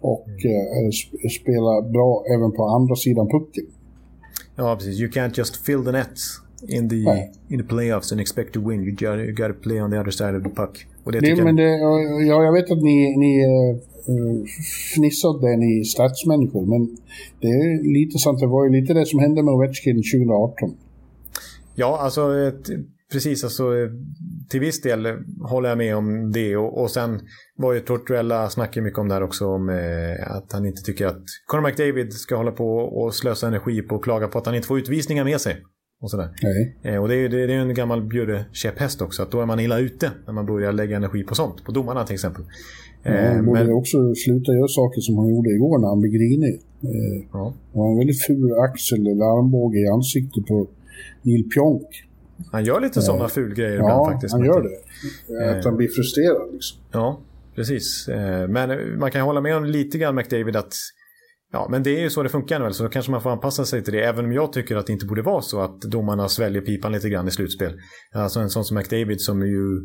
[0.00, 0.86] Och mm.
[0.86, 3.64] eh, spela bra även på andra sidan pucken.
[4.56, 5.00] Ja, precis.
[5.00, 6.96] You can't just fill the nets in the,
[7.48, 8.82] in the playoffs and expect to win.
[8.82, 10.86] You gotta, you gotta play on the other side of the puck.
[11.04, 11.70] Och det, det men det,
[12.26, 13.32] ja, jag vet att ni, ni
[14.08, 14.44] Eh,
[14.94, 16.66] fnissade ni stadsmänniskor.
[16.66, 16.96] Men
[17.40, 20.76] det är lite sant, det var ju lite det som hände med Ovechkin 2018.
[21.74, 22.20] Ja, alltså
[23.12, 23.44] precis.
[23.44, 23.64] Alltså,
[24.48, 25.06] till viss del
[25.40, 26.56] håller jag med om det.
[26.56, 27.20] Och, och sen
[27.56, 29.46] var ju Tortorella snackade mycket om det här också.
[29.46, 33.82] Om eh, att han inte tycker att Conor McDavid ska hålla på och slösa energi
[33.82, 35.56] på att klaga på att han inte får utvisningar med sig.
[36.00, 36.28] Och, sådär.
[36.82, 39.78] Eh, och det är, det är en gammal Bjurre-käpphäst också, att då är man illa
[39.78, 41.64] ute när man börjar lägga energi på sånt.
[41.64, 42.44] På domarna till exempel.
[43.02, 43.72] Eh, han borde men...
[43.72, 46.54] också sluta göra saker som han gjorde igår när han blev grinig.
[46.82, 47.54] Eh, ja.
[47.72, 50.68] Det var en väldigt ful axel eller armbåge i ansiktet på
[51.22, 52.05] Neil Pionk.
[52.52, 54.32] Han gör lite sådana eh, fulgrejer ja, ibland faktiskt.
[54.32, 55.58] Ja, han gör det.
[55.58, 56.78] Att han blir frustrerad liksom.
[56.92, 57.20] Ja,
[57.54, 58.08] precis.
[58.48, 60.74] Men man kan hålla med om lite grann McDavid att
[61.52, 63.64] Ja, men det är ju så det funkar nu, så då kanske man får anpassa
[63.64, 64.04] sig till det.
[64.04, 67.08] Även om jag tycker att det inte borde vara så att domarna sväljer pipan lite
[67.08, 67.72] grann i slutspel.
[68.14, 69.80] Alltså en sån som McDavid som ju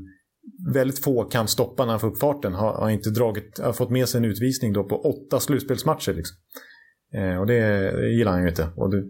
[0.73, 3.89] väldigt få kan stoppa när han får upp farten har, har inte dragit, har fått
[3.89, 6.13] med sig en utvisning då på åtta slutspelsmatcher.
[6.13, 6.37] Liksom.
[7.13, 7.59] Eh, och det,
[7.91, 8.69] det, gillar han ju inte.
[8.75, 9.03] Och det eh,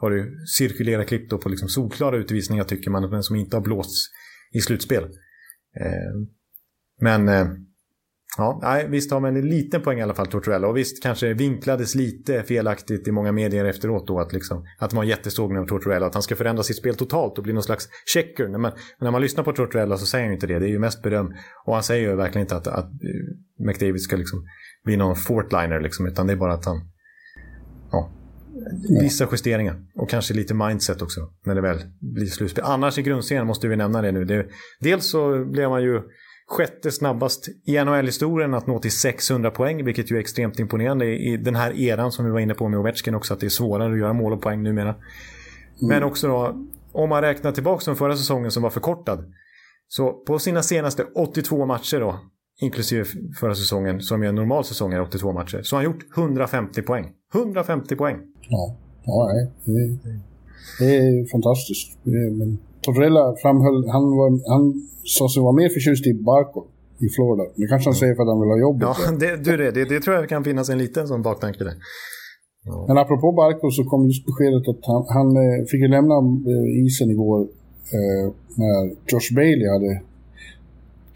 [0.00, 3.62] har ju cirkulerat klipp då på liksom solklara utvisningar tycker man, men som inte har
[3.62, 4.08] blåsts
[4.52, 5.02] i slutspel.
[5.80, 6.28] Eh,
[7.00, 7.46] men eh,
[8.38, 10.68] Ja, nej, visst har man en liten poäng i alla fall, Tortorella.
[10.68, 15.08] Och visst kanske vinklades lite felaktigt i många medier efteråt då att, liksom, att man
[15.08, 16.06] jättesågning av Tortorella.
[16.06, 18.48] Att han ska förändra sitt spel totalt och bli någon slags checker.
[18.48, 20.58] Men när man lyssnar på Tortorella så säger han ju inte det.
[20.58, 21.34] Det är ju mest beröm.
[21.66, 24.44] Och han säger ju verkligen inte att, att eh, McDavid ska liksom
[24.84, 26.06] bli någon fortliner liksom.
[26.06, 26.76] Utan det är bara att han...
[27.90, 28.10] Ja,
[29.00, 29.82] vissa justeringar.
[29.94, 31.20] Och kanske lite mindset också.
[31.44, 32.64] När det väl blir slutspel.
[32.64, 34.24] Annars i grundserien måste vi nämna det nu.
[34.24, 34.46] Det,
[34.80, 36.02] dels så blev man ju
[36.48, 41.36] sjätte snabbast i NHL-historien att nå till 600 poäng, vilket ju är extremt imponerande i
[41.36, 43.92] den här eran som vi var inne på med Ovechkin också, att det är svårare
[43.92, 44.88] att göra mål och poäng numera.
[44.88, 44.98] Mm.
[45.80, 49.32] Men också då, om man räknar tillbaka från förra säsongen som var förkortad,
[49.88, 52.20] så på sina senaste 82 matcher då,
[52.60, 53.04] inklusive
[53.40, 56.82] förra säsongen, som är en normal säsong är 82 matcher, så har han gjort 150
[56.82, 57.06] poäng.
[57.34, 58.16] 150 poäng!
[58.48, 59.28] Ja, ja
[59.64, 60.18] det, är,
[60.78, 61.98] det är fantastiskt.
[62.38, 66.60] Men Torrella framhöll, han, var, han sa sig vara mer förtjust i Barco
[67.06, 67.44] i Florida.
[67.56, 68.88] Det kanske han säger för att han vill ha jobbet.
[68.88, 71.74] Ja, det, du, det, det, det tror jag kan finnas en liten sån baktanke där.
[72.64, 72.84] Ja.
[72.88, 76.16] Men apropå Barco så kom just beskedet att han, han eh, fick ju lämna
[76.52, 77.40] eh, isen igår
[77.96, 78.26] eh,
[78.60, 78.76] när
[79.10, 80.02] Josh Bailey hade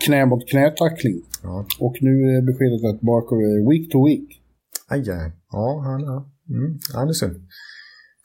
[0.04, 1.16] knä mot knätackling.
[1.44, 1.66] Ja.
[1.80, 4.42] Och nu är beskedet att Barco är week to week.
[4.88, 5.32] Aj, aj.
[5.52, 6.28] Ja, han, ja.
[6.50, 7.36] Mm, han är synd.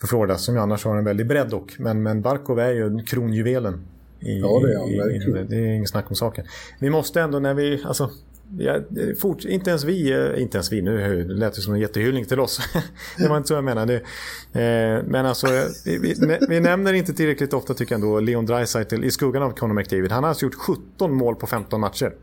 [0.01, 1.80] För Florida som ju annars har en väldig bredd dock.
[1.80, 3.74] Men, men Barkov är ju kronjuvelen
[4.20, 5.47] i, ja, det är han verkligen.
[5.49, 6.45] Det är inget snack om saken.
[6.80, 8.09] Vi måste ändå när vi, alltså,
[8.57, 8.80] ja,
[9.22, 12.39] fort, inte ens vi, eh, inte ens vi, nu lät det som en jättehyllning till
[12.39, 12.59] oss.
[13.17, 13.95] det var inte så jag menade.
[13.95, 15.47] Eh, men alltså,
[15.86, 19.51] vi, vi, vi, nämner inte tillräckligt ofta tycker jag ändå Leon Draisaitl i skuggan av
[19.51, 20.11] Conor McDavid.
[20.11, 22.13] Han har alltså gjort 17 mål på 15 matcher.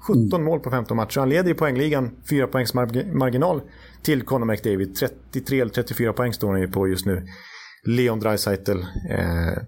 [0.00, 0.44] 17 mm.
[0.44, 1.18] mål på 15 matcher.
[1.20, 2.74] Han leder i poängligan 4 poängs
[3.12, 3.62] marginal
[4.02, 4.96] till Conor McDavid.
[4.96, 7.26] 33 eller 34 poäng står han ju på just nu.
[7.86, 8.78] Leon Draisaitl.
[9.10, 9.62] Eh,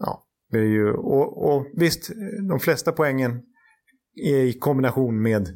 [0.00, 2.10] ja, det är ju, och, och visst,
[2.48, 3.42] de flesta poängen
[4.24, 5.48] är i kombination med,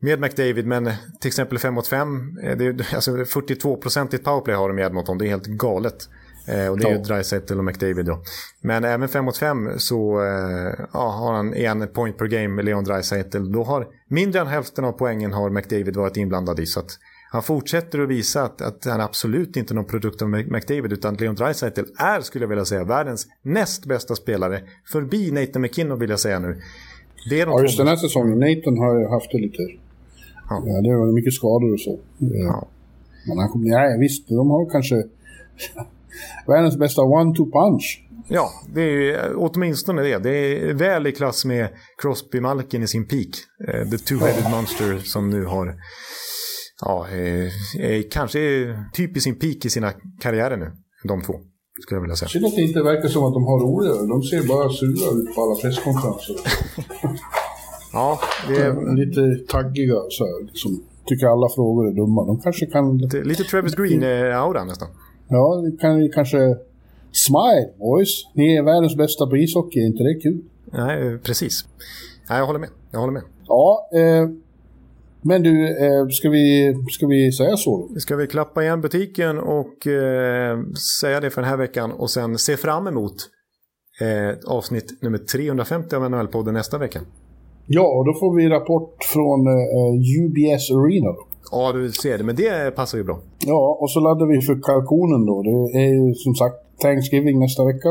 [0.00, 0.90] med McDavid, men
[1.20, 2.08] till exempel 5 mot 5,
[2.94, 6.08] alltså 42-procentigt powerplay har de i Edmonton, det är helt galet.
[6.48, 8.18] Eh, och det är ju Dreisaitl och McDavid då.
[8.60, 12.64] Men även 5 mot 5 så eh, ja, har han en point per game med
[12.64, 13.52] Leon Dreisaitl.
[13.52, 16.66] Då har mindre än hälften av poängen har McDavid varit inblandad i.
[16.66, 16.90] Så att
[17.30, 21.14] han fortsätter att visa att, att han absolut inte är någon produkt av McDavid utan
[21.14, 24.62] Leon Draisaitl är, skulle jag vilja säga, världens näst bästa spelare.
[24.92, 26.60] Förbi Nathan McKinnon vill jag säga nu.
[27.30, 28.38] Det är de ja, just den här säsongen.
[28.38, 29.62] Nathan har haft det lite...
[30.50, 30.62] Ja.
[30.66, 31.98] ja det var mycket skador och så.
[32.18, 32.68] Ja.
[33.28, 33.68] Men han kommer...
[33.68, 35.04] Ja, visst, de har kanske
[36.46, 38.04] världens bästa one-two punch.
[38.28, 40.18] Ja, det är åtminstone det.
[40.18, 41.68] Det är väl i klass med
[42.02, 43.28] Crosby Malkin i sin peak.
[43.68, 45.74] Uh, the two-headed monster som nu har
[46.80, 48.38] ja, eh, kanske
[48.92, 50.72] typ i sin peak i sina karriärer nu.
[51.04, 51.34] De två,
[51.82, 52.28] skulle jag vilja säga.
[52.28, 54.06] Synd att det inte verkar som att de har roligare.
[54.06, 56.36] De ser bara sura ut på alla presskonferenser.
[57.92, 58.96] ja, det är...
[58.96, 60.84] Lite taggiga så här, liksom.
[61.06, 62.26] Tycker alla frågor är dumma.
[62.26, 62.98] De kanske kan...
[62.98, 64.88] Lite, lite Travis Green-aura nästan.
[65.28, 66.56] Ja, det kan kanske...
[67.12, 68.24] Smile boys!
[68.34, 70.40] Ni är världens bästa på ishockey, är inte det kul?
[70.72, 71.64] Nej, precis.
[72.30, 72.68] Nej, jag håller med.
[72.90, 73.22] Jag håller med.
[73.46, 74.28] Ja, eh,
[75.22, 77.88] men du, eh, ska, vi, ska vi säga så?
[77.98, 80.58] Ska vi klappa igen butiken och eh,
[81.00, 83.14] säga det för den här veckan och sen se fram emot
[84.00, 87.00] eh, avsnitt nummer 350 av NHL-podden nästa vecka?
[87.66, 91.14] Ja, och då får vi rapport från eh, UBS Arena.
[91.50, 92.24] Ja, du ser det.
[92.24, 93.18] Men det passar ju bra.
[93.46, 95.42] Ja, och så laddar vi för kalkonen då.
[95.42, 97.88] Det är ju som sagt Thanksgiving nästa vecka.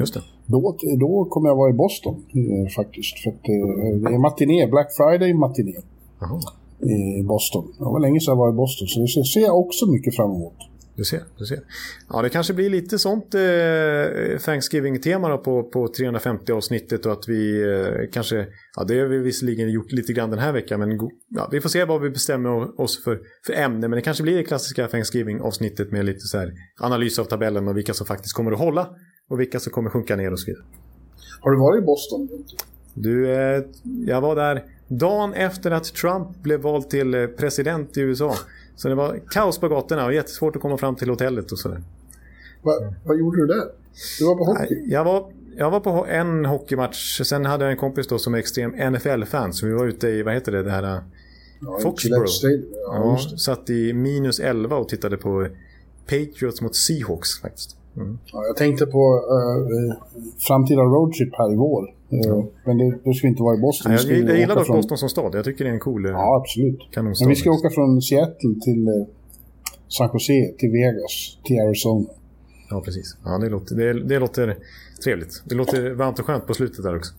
[0.00, 0.22] Just det.
[0.46, 3.18] Då, då kommer jag vara i Boston eh, faktiskt.
[3.18, 5.74] För att, eh, det är matiné, Black Friday matiné.
[7.20, 7.64] I Boston.
[7.78, 10.30] Det var länge sedan jag var i Boston, så det ser jag också mycket fram
[10.30, 10.58] emot.
[11.02, 11.60] Du ser, du ser.
[12.08, 17.62] Ja, det kanske blir lite sånt eh, Thanksgiving-tema på, på 350 avsnittet och att vi
[17.62, 18.46] eh, kanske,
[18.76, 20.98] ja det har vi visserligen gjort lite grann den här veckan, men
[21.28, 23.88] ja, vi får se vad vi bestämmer oss för, för ämne.
[23.88, 27.76] Men det kanske blir det klassiska Thanksgiving-avsnittet med lite så här analys av tabellen och
[27.76, 28.88] vilka som faktiskt kommer att hålla
[29.30, 30.64] och vilka som kommer sjunka ner och så vidare.
[31.40, 32.28] Har du varit i Boston?
[32.94, 33.62] Du, eh,
[34.06, 38.34] jag var där dagen efter att Trump blev vald till eh, president i USA.
[38.76, 41.82] Så det var kaos på gatorna och jättesvårt att komma fram till hotellet och sådär.
[42.62, 42.72] Va,
[43.04, 43.64] vad gjorde du där?
[44.18, 44.84] Du var på hockey?
[44.86, 47.20] Jag var, jag var på en hockeymatch.
[47.20, 49.52] Sen hade jag en kompis då som är extrem NFL-fan.
[49.52, 51.02] Så vi var ute i, vad heter det, det här...
[51.60, 52.30] Ja, Foxborough.
[52.42, 55.48] Ja, ja, satt i minus 11 och tittade på
[56.06, 57.76] Patriots mot Seahawks faktiskt.
[57.96, 58.18] Mm.
[58.32, 59.94] Ja, jag tänkte på uh,
[60.38, 61.82] framtida roadtrip här i vår.
[62.12, 63.92] Uh, men det, då ska vi inte vara i Boston.
[63.92, 64.76] Ja, jag, jag, jag gillar dock från...
[64.76, 65.34] Boston som stad.
[65.34, 66.88] Jag tycker det är en cool Ja, absolut.
[67.20, 69.06] Men vi ska åka från Seattle till uh,
[69.88, 72.06] San Jose, till Vegas, till Arizona.
[72.70, 73.16] Ja, precis.
[73.24, 74.56] Ja, det, låter, det, det låter
[75.04, 75.42] trevligt.
[75.44, 77.14] Det låter varmt och skönt på slutet där också.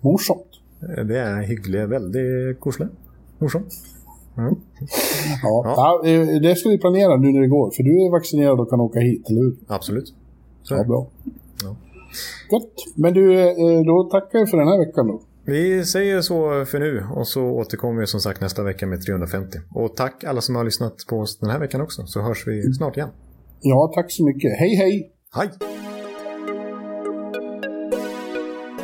[0.00, 0.46] Morsomt.
[0.80, 2.88] Det är hyggligt, väldigt koselig.
[3.38, 3.72] Morsomt.
[4.38, 4.54] Mm.
[5.42, 5.62] Ja.
[5.76, 6.08] ja.
[6.08, 7.70] Eh, det ska vi planera nu när det går.
[7.70, 9.56] För du är vaccinerad och kan åka hit, eller hur?
[9.66, 10.14] Absolut.
[10.62, 10.74] Så.
[10.74, 11.06] Ja, bra.
[11.64, 11.76] Ja.
[12.50, 12.74] Gott.
[12.96, 15.22] Men du, eh, då tackar jag för den här veckan då.
[15.44, 19.58] Vi säger så för nu och så återkommer vi som sagt nästa vecka med 350.
[19.74, 22.74] Och tack alla som har lyssnat på oss den här veckan också, så hörs vi
[22.74, 23.08] snart igen.
[23.60, 24.50] Ja, tack så mycket.
[24.58, 25.12] Hej, hej!
[25.34, 25.50] Hej!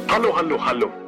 [0.07, 1.08] Hallå, hallå, hallå!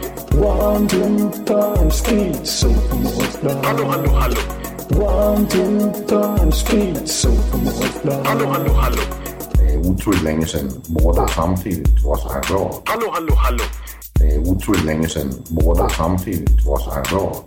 [0.33, 2.69] One, two, time, speed, so
[3.63, 4.37] Hallå, hallå, hallå!
[4.95, 7.29] One, two, time, speed, so
[8.23, 9.01] Hallå, hallå, hallå!
[9.53, 12.81] Det är otroligt länge sedan båda samtidigt var så här bra.
[12.85, 13.63] Hallå, hallå, hallå!
[14.13, 17.43] Det är otroligt länge sedan båda samtidigt var så här bra.